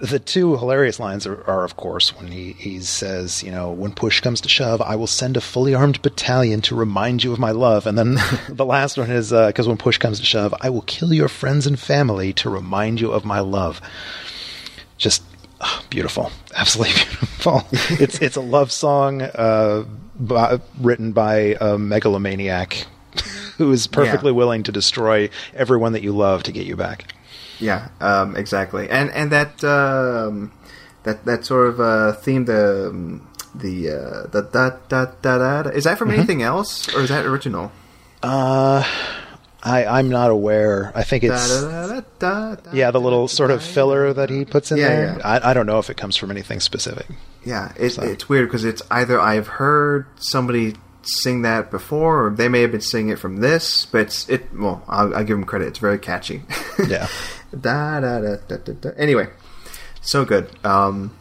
[0.01, 3.93] the two hilarious lines are, are, of course, when he, he says, you know, when
[3.93, 7.41] push comes to shove, I will send a fully armed battalion to remind you of
[7.41, 7.89] my love.
[7.89, 8.17] And then
[8.49, 11.67] the last one is, because when push comes to shove, I will kill your friends
[11.67, 13.81] and family to remind you of my love.
[14.97, 15.25] Just
[15.61, 16.31] ah, beautiful.
[16.55, 17.63] Absolutely beautiful.
[17.73, 19.85] it's, it's a love song uh,
[20.21, 22.87] by, written by a megalomaniac
[23.57, 24.37] who is perfectly Yeah.
[24.37, 27.13] willing to destroy everyone that you love to get you back.
[27.61, 30.51] Yeah, um, exactly, and and that um,
[31.05, 32.45] that that sort of uh, theme.
[32.47, 33.21] The
[33.55, 35.63] the uh, the da da da da.
[35.65, 35.71] da.
[35.71, 36.19] Is that from Mm-hmm.
[36.19, 37.71] anything else, or is that original?
[38.23, 38.85] Uh.
[39.63, 40.91] I I'm not aware.
[40.95, 44.73] I think it's da, da, da, yeah, the little sort of filler that he puts
[44.73, 45.17] in Yeah, there.
[45.19, 45.29] yeah.
[45.29, 47.07] I, I don't know if it comes from anything specific.
[47.45, 52.49] Yeah, it, it's weird because it's either I've heard somebody sing that before, or they
[52.49, 53.85] may have been singing it from this.
[53.85, 54.49] But it's it.
[54.55, 55.69] Well, I'll, I'll give them credit.
[55.69, 56.41] It's very catchy.
[56.89, 57.09] Yeah.
[57.59, 58.91] Da, da, da, da, da, da.
[58.97, 59.29] Anyway,
[60.01, 60.51] so good.
[60.65, 61.17] Um,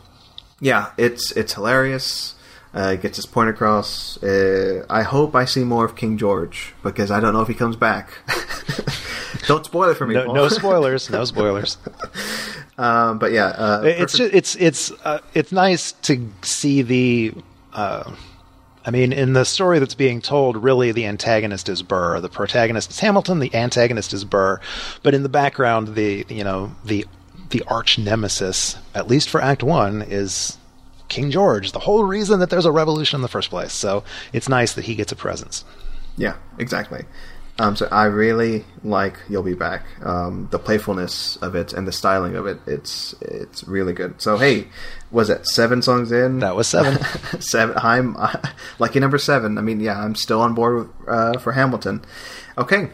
[0.59, 2.35] yeah, it's it's hilarious.
[2.73, 4.21] Uh, it gets his point across.
[4.21, 7.55] Uh, I hope I see more of King George because I don't know if he
[7.55, 8.11] comes back.
[9.47, 10.13] don't spoil it for me.
[10.13, 11.09] No, no spoilers.
[11.09, 11.77] No spoilers.
[12.77, 17.33] um, but yeah, uh, it's just, it's it's uh, it's nice to see the.
[18.85, 22.91] I mean, in the story that's being told, really the antagonist is Burr, the protagonist
[22.91, 24.59] is Hamilton, the antagonist is Burr,
[25.03, 27.05] but in the background, the you know the
[27.49, 30.57] the arch nemesis, at least for Act One, is
[31.09, 31.71] King George.
[31.71, 33.73] The whole reason that there's a revolution in the first place.
[33.73, 35.65] So it's nice that he gets a presence.
[36.15, 37.05] Yeah, exactly.
[37.59, 41.91] Um, so I really like "You'll Be Back." Um, the playfulness of it and the
[41.91, 42.57] styling of it.
[42.65, 44.21] It's it's really good.
[44.21, 44.67] So hey,
[45.11, 46.39] was it seven songs in?
[46.39, 46.97] That was seven.
[47.41, 47.75] seven.
[47.77, 48.37] I'm uh,
[48.79, 49.57] lucky number seven.
[49.57, 52.03] I mean, yeah, I'm still on board with, uh, for Hamilton.
[52.57, 52.89] Okay,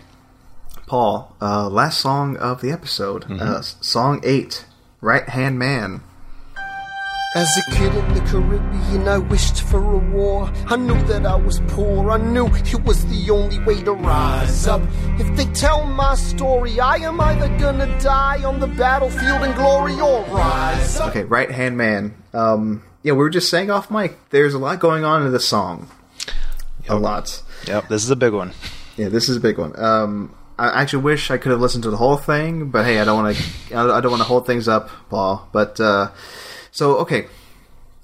[0.88, 1.36] Paul.
[1.42, 3.30] Uh, last song of the episode.
[3.32, 4.66] Uh, s- song eight.
[5.02, 6.02] Right Hand Man.
[7.36, 10.50] As a kid in the Caribbean, I wished for a war.
[10.68, 12.10] I knew that I was poor.
[12.10, 14.82] I knew it was the only way to rise up.
[15.20, 20.00] If they tell my story, I am either gonna die on the battlefield in glory
[20.00, 21.10] or rise up.
[21.10, 22.16] Okay, Right Hand Man.
[22.34, 24.18] Um, yeah, we were just saying off mic.
[24.30, 25.90] There's a lot going on in this song.
[26.88, 27.44] A lot.
[27.68, 28.54] yep, this is a big one.
[28.96, 29.78] Yeah, this is a big one.
[29.78, 33.04] Um, I actually wish I could have listened to the whole thing, but hey, I
[33.04, 33.76] don't want to.
[33.76, 35.50] I don't want to hold things up, Paul.
[35.52, 36.12] But uh,
[36.76, 37.28] so okay,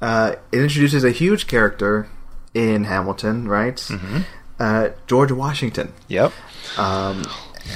[0.01, 2.07] uh, it introduces a huge character
[2.53, 3.76] in Hamilton, right?
[3.76, 4.22] Mm-hmm.
[4.57, 5.91] Uh, George Washington.
[6.07, 6.32] Yep.
[6.78, 7.26] Um,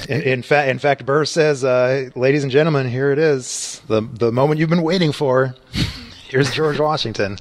[0.08, 4.02] In, in fact, in fact, Burr says, uh, "Ladies and gentlemen, here it is, the
[4.02, 5.54] the moment you've been waiting for.
[6.30, 7.40] Here's George Washington."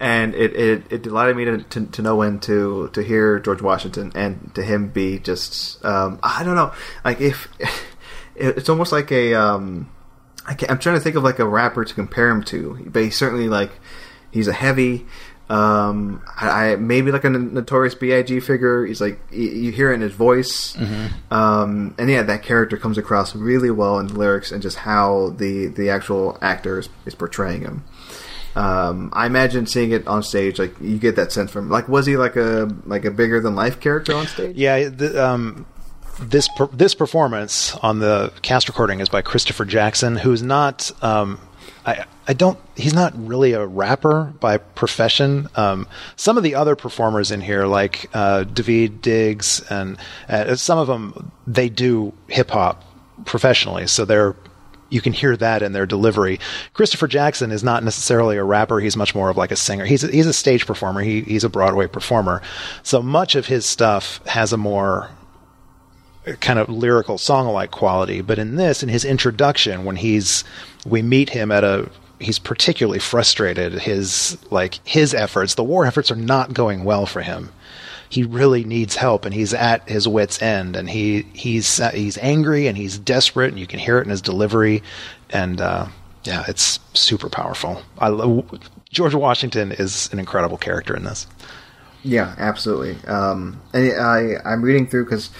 [0.00, 3.62] and it, it, it delighted me to, to, to know when to to hear George
[3.62, 6.72] Washington and to him be just um, I don't know
[7.04, 7.68] like if it,
[8.36, 9.90] it's almost like a um,
[10.48, 13.16] I I'm trying to think of like a rapper to compare him to but he's
[13.16, 13.70] certainly like
[14.30, 15.06] he's a heavy
[15.50, 19.96] um, I, I maybe like a notorious Big figure he's like you, you hear it
[19.96, 20.76] in his voice
[21.30, 25.30] um, and yeah that character comes across really well in the lyrics and just how
[25.36, 27.84] the the actual actor is, is portraying him
[28.56, 31.70] um, I imagine seeing it on stage, like you get that sense from.
[31.70, 34.56] Like, was he like a like a bigger than life character on stage?
[34.56, 35.64] Yeah, the, um,
[36.20, 40.90] this per- this performance on the cast recording is by Christopher Jackson, who's not.
[41.02, 41.40] Um,
[41.86, 42.58] I, I don't.
[42.76, 45.48] He's not really a rapper by profession.
[45.56, 49.96] Um, some of the other performers in here, like uh, Daveed Diggs, and
[50.28, 52.84] uh, some of them, they do hip hop
[53.24, 54.34] professionally, so they're
[54.90, 56.40] you can hear that in their delivery.
[56.72, 58.80] Christopher Jackson is not necessarily a rapper.
[58.80, 59.84] He's much more of like a singer.
[59.84, 61.02] He's a, he's a stage performer.
[61.02, 62.40] He, he's a Broadway performer.
[62.82, 65.10] So much of his stuff has a more
[66.36, 68.20] kind of lyrical song-alike quality.
[68.20, 70.44] But in this, in his introduction, when he's
[70.86, 73.72] we meet him at a he's particularly frustrated.
[73.74, 77.50] His like his efforts, the war efforts are not going well for him.
[78.10, 80.76] He really needs help, and he's at his wits' end.
[80.76, 84.22] And he he's he's angry and he's desperate, and you can hear it in his
[84.22, 84.82] delivery.
[85.30, 85.86] And uh,
[86.24, 87.82] yeah, it's super powerful.
[87.98, 88.60] I love,
[88.90, 91.26] George Washington is an incredible character in this.
[92.02, 92.96] Yeah, absolutely.
[93.06, 95.30] Um, and I I'm reading through because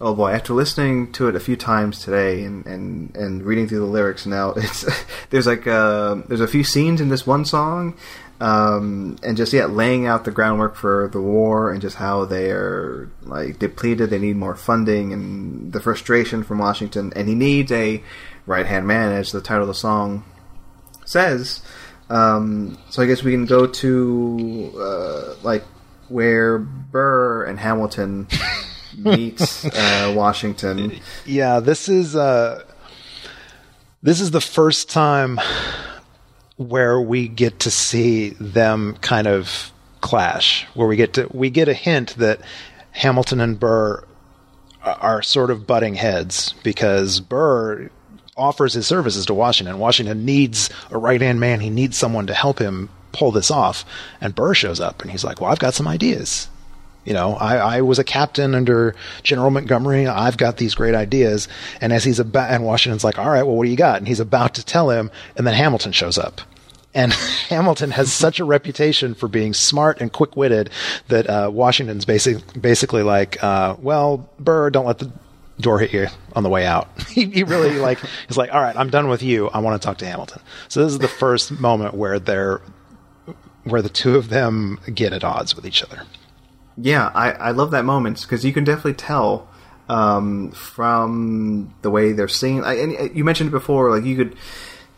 [0.00, 3.80] oh boy, after listening to it a few times today and, and, and reading through
[3.80, 4.84] the lyrics now, it's
[5.30, 7.96] there's like uh, there's a few scenes in this one song.
[8.40, 12.50] Um, and just yeah, laying out the groundwork for the war and just how they
[12.50, 17.70] are like depleted, they need more funding, and the frustration from Washington, and he needs
[17.70, 18.02] a
[18.44, 20.24] right hand man, as the title of the song
[21.04, 21.62] says.
[22.10, 25.64] Um, so I guess we can go to uh, like
[26.08, 28.26] where Burr and Hamilton
[28.96, 29.40] meet
[29.74, 31.00] uh, Washington.
[31.26, 32.64] Yeah, this is uh,
[34.02, 35.40] this is the first time
[36.56, 41.68] where we get to see them kind of clash, where we get to we get
[41.68, 42.40] a hint that
[42.92, 44.04] Hamilton and Burr
[44.82, 47.90] are sort of butting heads because Burr
[48.36, 49.78] offers his services to Washington.
[49.78, 51.60] Washington needs a right hand man.
[51.60, 53.84] He needs someone to help him pull this off.
[54.20, 56.48] And Burr shows up and he's like, Well, I've got some ideas.
[57.04, 60.06] You know, I, I was a captain under General Montgomery.
[60.06, 61.48] I've got these great ideas.
[61.80, 63.98] And as he's about, and Washington's like, all right, well, what do you got?
[63.98, 66.40] And he's about to tell him, and then Hamilton shows up.
[66.94, 67.12] and
[67.48, 70.70] Hamilton has such a reputation for being smart and quick witted
[71.08, 75.10] that uh, Washington's basic, basically like, uh, well, Burr, don't let the
[75.60, 76.88] door hit you on the way out.
[77.08, 79.48] he, he really like he's like, all right, I'm done with you.
[79.48, 80.40] I want to talk to Hamilton.
[80.68, 82.60] So this is the first moment where they're
[83.64, 86.02] where the two of them get at odds with each other.
[86.76, 89.48] Yeah, I, I love that moment because you can definitely tell
[89.88, 92.64] um, from the way they're singing.
[92.64, 94.36] I, and uh, you mentioned it before, like you could.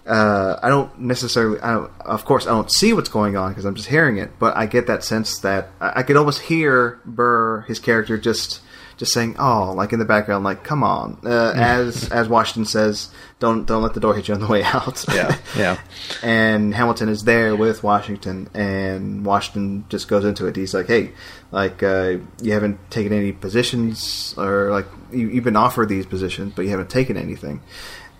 [0.06, 1.60] Uh, I don't necessarily.
[1.60, 4.38] I don't, of course, I don't see what's going on because I'm just hearing it.
[4.38, 8.60] But I get that sense that I, I could almost hear Burr, his character, just
[8.96, 13.10] just saying, "Oh," like in the background, like "Come on," uh, as as Washington says,
[13.38, 15.78] "Don't don't let the door hit you on the way out." Yeah, yeah.
[16.22, 20.56] and Hamilton is there with Washington, and Washington just goes into it.
[20.56, 21.12] He's like, "Hey,
[21.50, 26.54] like uh, you haven't taken any positions, or like you, you've been offered these positions,
[26.56, 27.60] but you haven't taken anything."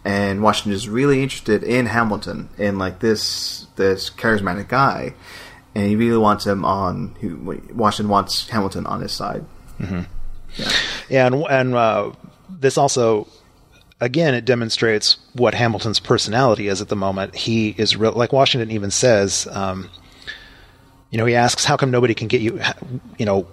[0.05, 5.15] And Washington is really interested in Hamilton, in like this this charismatic guy,
[5.75, 7.17] and he really wants him on.
[7.75, 9.45] Washington wants Hamilton on his side.
[9.81, 10.03] Mm-hmm.
[11.09, 12.13] Yeah, and and uh,
[12.49, 13.29] this also
[14.01, 17.35] again, it demonstrates what Hamilton's personality is at the moment.
[17.35, 19.89] He is real, like Washington even says, um,
[21.11, 22.61] you know, he asks, how come nobody can get you,
[23.19, 23.47] you know,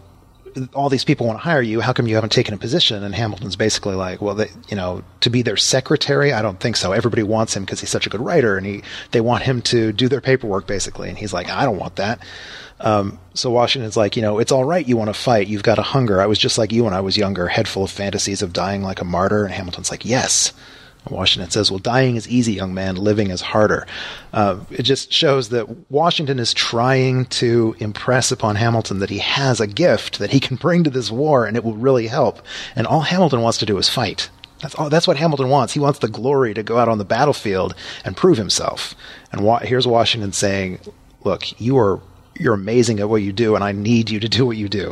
[0.74, 1.82] all these people want to hire you.
[1.82, 3.04] How come you haven't taken a position?
[3.04, 6.76] And Hamilton's basically like, well, they, you know, to be their secretary, I don't think
[6.76, 6.92] so.
[6.92, 9.92] Everybody wants him because he's such a good writer, and he they want him to
[9.92, 11.10] do their paperwork basically.
[11.10, 12.20] And he's like, I don't want that.
[12.80, 14.86] Um, so Washington's like, you know, it's all right.
[14.86, 15.48] You want to fight.
[15.48, 16.22] You've got a hunger.
[16.22, 18.84] I was just like you when I was younger, head full of fantasies of dying
[18.84, 19.46] like a martyr.
[19.46, 20.52] And Hamilton's like, yes.
[21.10, 22.96] Washington says, well, dying is easy, young man.
[22.96, 23.86] Living is harder.
[24.32, 29.60] Uh, it just shows that Washington is trying to impress upon Hamilton that he has
[29.60, 32.42] a gift that he can bring to this war and it will really help.
[32.76, 34.30] And all Hamilton wants to do is fight.
[34.62, 35.74] That's all, that's what Hamilton wants.
[35.74, 37.76] He wants the glory to go out on the battlefield
[38.06, 38.96] and prove himself.
[39.32, 40.80] And wa- here's Washington saying,
[41.24, 42.02] look, you are
[42.40, 44.92] you're amazing at what you do, and I need you to do what you do.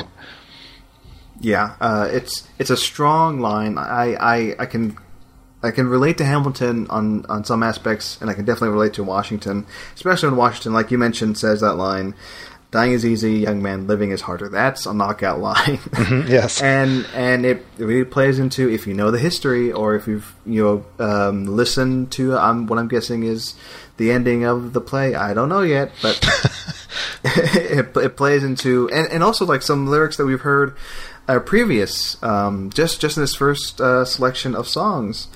[1.39, 3.77] Yeah, uh, it's it's a strong line.
[3.77, 4.97] I, I I can
[5.63, 9.03] I can relate to Hamilton on on some aspects, and I can definitely relate to
[9.03, 12.15] Washington, especially when Washington, like you mentioned, says that line.
[12.71, 13.85] Dying is easy, young man.
[13.85, 14.47] Living is harder.
[14.47, 15.77] That's a knockout line.
[15.77, 20.07] Mm-hmm, yes, and and it really plays into if you know the history or if
[20.07, 23.55] you've you know um, listened to um, what I'm guessing is
[23.97, 25.15] the ending of the play.
[25.15, 26.17] I don't know yet, but
[27.23, 30.75] it, it, plays into and, and also like some lyrics that we've heard
[31.39, 35.27] previous um, just just in this first uh, selection of songs.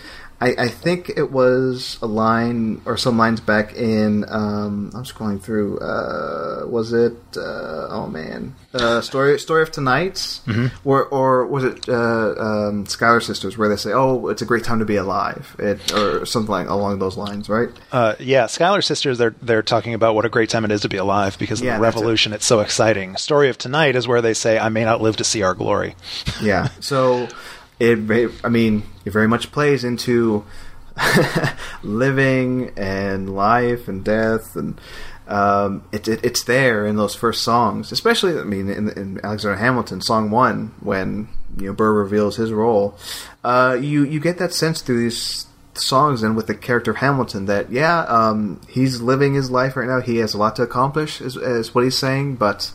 [0.41, 4.25] I, I, think it was a line or some lines back in.
[4.27, 5.79] Um, I'm scrolling through.
[5.79, 7.15] Uh, was it?
[7.37, 10.67] Uh, oh man, uh, story story of tonight's, mm-hmm.
[10.87, 14.65] or or was it uh, um, Schuyler Sisters, where they say, "Oh, it's a great
[14.65, 17.69] time to be alive," it, or something like along those lines, right?
[17.93, 19.17] Uh, yeah, Schuyler Sisters.
[19.17, 21.65] They're they're talking about what a great time it is to be alive because of
[21.65, 22.33] yeah, the revolution.
[22.33, 22.37] It.
[22.37, 23.15] It's so exciting.
[23.15, 25.95] Story of tonight is where they say, "I may not live to see our glory."
[26.41, 26.69] yeah.
[26.81, 27.27] So
[27.79, 30.45] it, I mean, it very much plays into
[31.83, 34.79] living and life and death, and
[35.27, 38.39] um, it, it, it's there in those first songs, especially.
[38.39, 42.97] I mean, in, in, Alexander Hamilton, song one, when you know Burr reveals his role,
[43.43, 47.45] uh, you you get that sense through these songs and with the character of Hamilton
[47.45, 49.99] that yeah, um, he's living his life right now.
[49.99, 52.71] He has a lot to accomplish, is, is what he's saying, but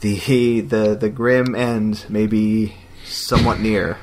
[0.00, 2.74] the he, the the grim end maybe
[3.10, 3.98] somewhat near.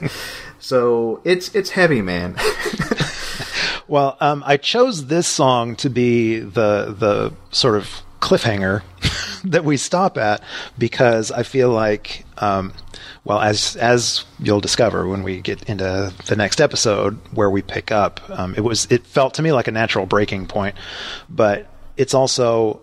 [0.58, 2.36] so it's it's heavy, man.
[3.88, 8.82] well, um, I chose this song to be the the sort of cliffhanger
[9.44, 10.42] that we stop at
[10.78, 12.72] because I feel like, um,
[13.24, 17.90] well, as as you'll discover when we get into the next episode where we pick
[17.90, 20.76] up, um, it was it felt to me like a natural breaking point,
[21.28, 22.80] but it's also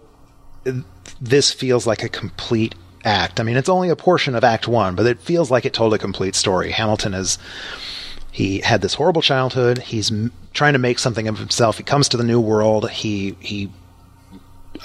[1.21, 2.75] this feels like a complete
[3.09, 3.39] act.
[3.39, 5.93] I mean, it's only a portion of Act One, but it feels like it told
[5.93, 6.71] a complete story.
[6.71, 7.37] Hamilton is
[8.31, 9.79] he had this horrible childhood.
[9.79, 11.77] He's m- trying to make something of himself.
[11.77, 12.89] He comes to the new world.
[12.89, 13.71] He he.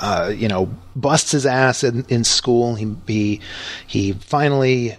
[0.00, 2.74] Uh, you know, busts his ass in, in school.
[2.74, 3.40] He he,
[3.86, 4.96] he finally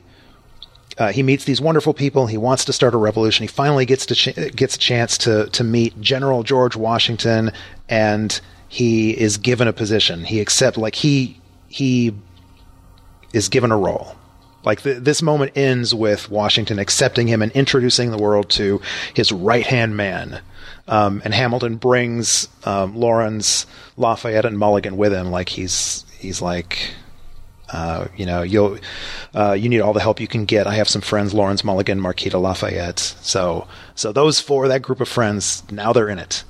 [0.97, 2.27] uh, he meets these wonderful people.
[2.27, 3.43] He wants to start a revolution.
[3.43, 7.51] He finally gets to ch- gets a chance to to meet General George Washington,
[7.89, 10.23] and he is given a position.
[10.23, 12.13] He accept like he he
[13.35, 14.15] is given a role.
[14.63, 18.81] Like the, this moment ends with Washington accepting him and introducing the world to
[19.13, 20.39] his right hand man.
[20.87, 23.67] Um, and Hamilton brings um, Laurens,
[23.97, 25.31] Lafayette, and Mulligan with him.
[25.31, 26.91] Like he's he's like,
[27.71, 28.79] uh, you know, you
[29.35, 30.65] uh, you need all the help you can get.
[30.65, 32.99] I have some friends, Laurens, Mulligan, Marquis de Lafayette.
[32.99, 36.43] So so those four, that group of friends, now they're in it.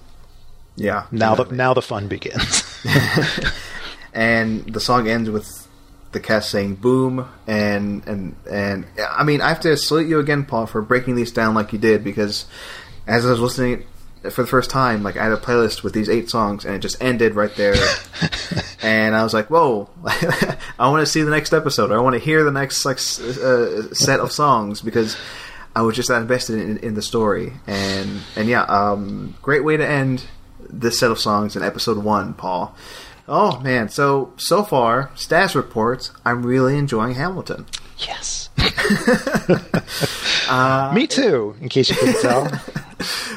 [0.76, 1.08] Yeah.
[1.12, 2.64] Now the now the fun begins.
[4.14, 5.65] and the song ends with
[6.16, 10.46] the cast saying "boom" and and and I mean I have to salute you again,
[10.46, 12.46] Paul, for breaking these down like you did because
[13.06, 13.86] as I was listening
[14.32, 16.80] for the first time, like I had a playlist with these eight songs and it
[16.80, 17.76] just ended right there,
[18.82, 19.90] and I was like, "Whoa,
[20.80, 21.92] I want to see the next episode.
[21.92, 25.16] I want to hear the next like s- uh, set of songs because."
[25.78, 29.76] I was just that invested in, in the story, and and yeah, um, great way
[29.76, 30.24] to end
[30.70, 32.74] this set of songs in episode one, Paul.
[33.28, 36.12] Oh man, so so far, stats reports.
[36.24, 37.66] I'm really enjoying Hamilton.
[37.98, 38.50] Yes.
[40.94, 41.56] Me too.
[41.62, 42.48] In case you couldn't tell,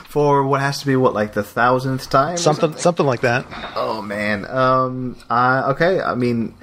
[0.09, 3.47] For what has to be what like the thousandth time, or something something like that.
[3.77, 4.47] Oh man.
[4.49, 5.17] Um.
[5.29, 6.01] Uh, okay.
[6.01, 6.55] I mean,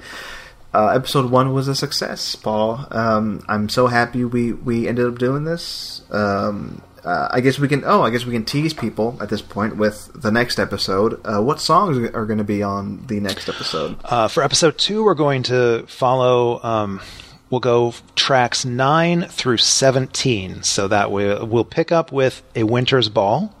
[0.74, 2.86] uh, episode one was a success, Paul.
[2.90, 3.44] Um.
[3.48, 6.02] I'm so happy we we ended up doing this.
[6.10, 6.82] Um.
[7.06, 7.84] Uh, I guess we can.
[7.84, 11.20] Oh, I guess we can tease people at this point with the next episode.
[11.24, 13.96] Uh, what songs are going to be on the next episode?
[14.04, 16.60] Uh, for episode two, we're going to follow.
[16.64, 17.00] Um,
[17.48, 23.08] we'll go tracks nine through seventeen, so that we we'll pick up with a winter's
[23.08, 23.54] ball,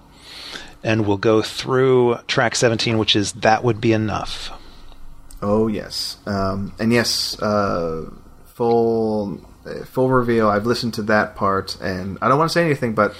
[0.82, 4.50] and we'll go through track seventeen, which is that would be enough.
[5.40, 8.10] Oh yes, um, and yes, uh,
[8.46, 9.40] full
[9.84, 10.48] full reveal.
[10.48, 13.14] I've listened to that part, and I don't want to say anything, but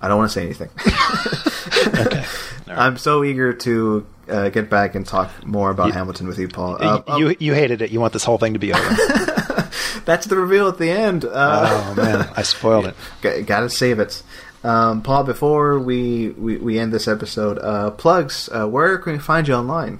[0.00, 0.70] I don't want to say anything.
[1.84, 2.24] Okay.
[2.68, 6.76] I'm so eager to uh, get back and talk more about Hamilton with you, Paul.
[6.80, 7.90] Uh, you, you you hated it.
[7.90, 8.88] You want this whole thing to be over.
[10.04, 11.24] that's the reveal at the end.
[11.24, 12.94] Uh, oh man, I spoiled it.
[13.22, 14.22] G- gotta save it.
[14.64, 19.18] Um, Paul, before we, we, we end this episode, uh, plugs, uh, where can we
[19.18, 19.98] find you online?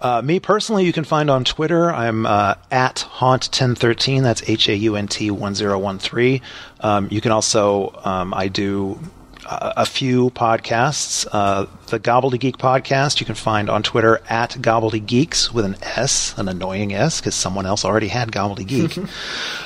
[0.00, 1.92] Uh, me personally, you can find on Twitter.
[1.92, 4.22] I'm uh, at haunt1013.
[4.22, 6.40] That's H A U N T 1013.
[6.80, 9.00] Um, you can also, um, I do
[9.44, 11.26] a, a few podcasts.
[11.30, 16.48] Uh, the Gobbledygeek podcast you can find on Twitter at Gobbledygeeks with an S, an
[16.48, 19.08] annoying S, because someone else already had Gobbledygeek.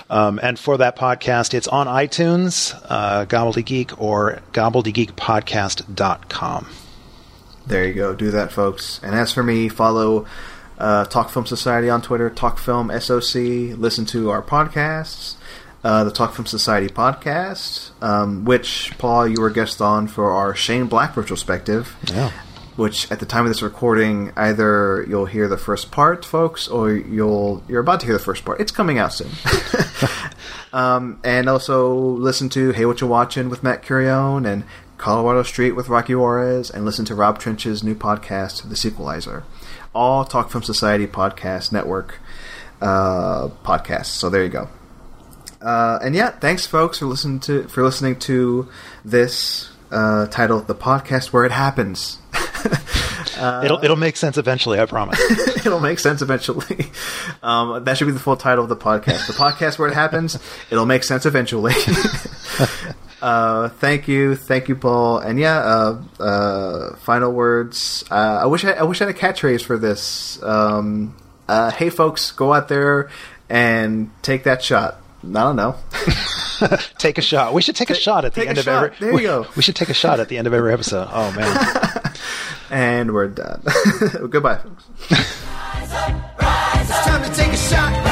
[0.10, 6.66] um, and for that podcast, it's on iTunes, uh, Gobbledygeek, or gobbledygeekpodcast.com.
[7.72, 8.14] There you go.
[8.14, 9.00] Do that, folks.
[9.02, 10.26] And as for me, follow
[10.76, 13.34] uh, Talk Film Society on Twitter, Talk Film SOC.
[13.78, 15.36] Listen to our podcasts,
[15.82, 20.54] uh, the Talk Film Society podcast, um, which, Paul, you were guest on for our
[20.54, 21.96] Shane Black retrospective.
[22.04, 22.30] Yeah.
[22.76, 26.92] Which, at the time of this recording, either you'll hear the first part, folks, or
[26.92, 28.60] you'll you're about to hear the first part.
[28.60, 29.30] It's coming out soon.
[30.74, 34.64] um, and also listen to Hey What You Watching with Matt Curione and
[35.02, 39.42] Colorado Street with Rocky Juarez, and listen to Rob Trench's new podcast, The Sequelizer.
[39.92, 42.20] All Talk Film Society Podcast Network
[42.80, 44.06] uh, podcasts.
[44.06, 44.68] So there you go.
[45.60, 48.68] Uh, and yeah, thanks, folks, for listening to for listening to
[49.04, 52.18] this uh, titled "The Podcast Where It Happens."
[53.64, 55.20] it'll it'll make sense eventually, I promise.
[55.66, 56.86] It'll make sense eventually.
[57.42, 59.26] Um, that should be the full title of the podcast.
[59.26, 60.38] The podcast where it happens.
[60.70, 61.74] It'll make sense eventually.
[63.22, 65.18] uh, thank you, thank you, Paul.
[65.18, 68.04] And yeah, uh, uh, final words.
[68.10, 70.42] Uh, I wish I, I wish I had a catchphrase for this.
[70.42, 71.16] Um,
[71.48, 73.10] uh, hey, folks, go out there
[73.48, 74.98] and take that shot.
[75.22, 75.76] I don't know.
[76.98, 77.54] take a shot.
[77.54, 78.84] We should take a shot at the end of shot.
[78.84, 78.96] every.
[78.98, 79.46] There you we, go.
[79.56, 81.08] We should take a shot at the end of every episode.
[81.10, 82.12] Oh man.
[82.72, 83.62] And we're done.
[84.30, 84.84] Goodbye, folks.
[85.10, 88.11] It's time to take a shot.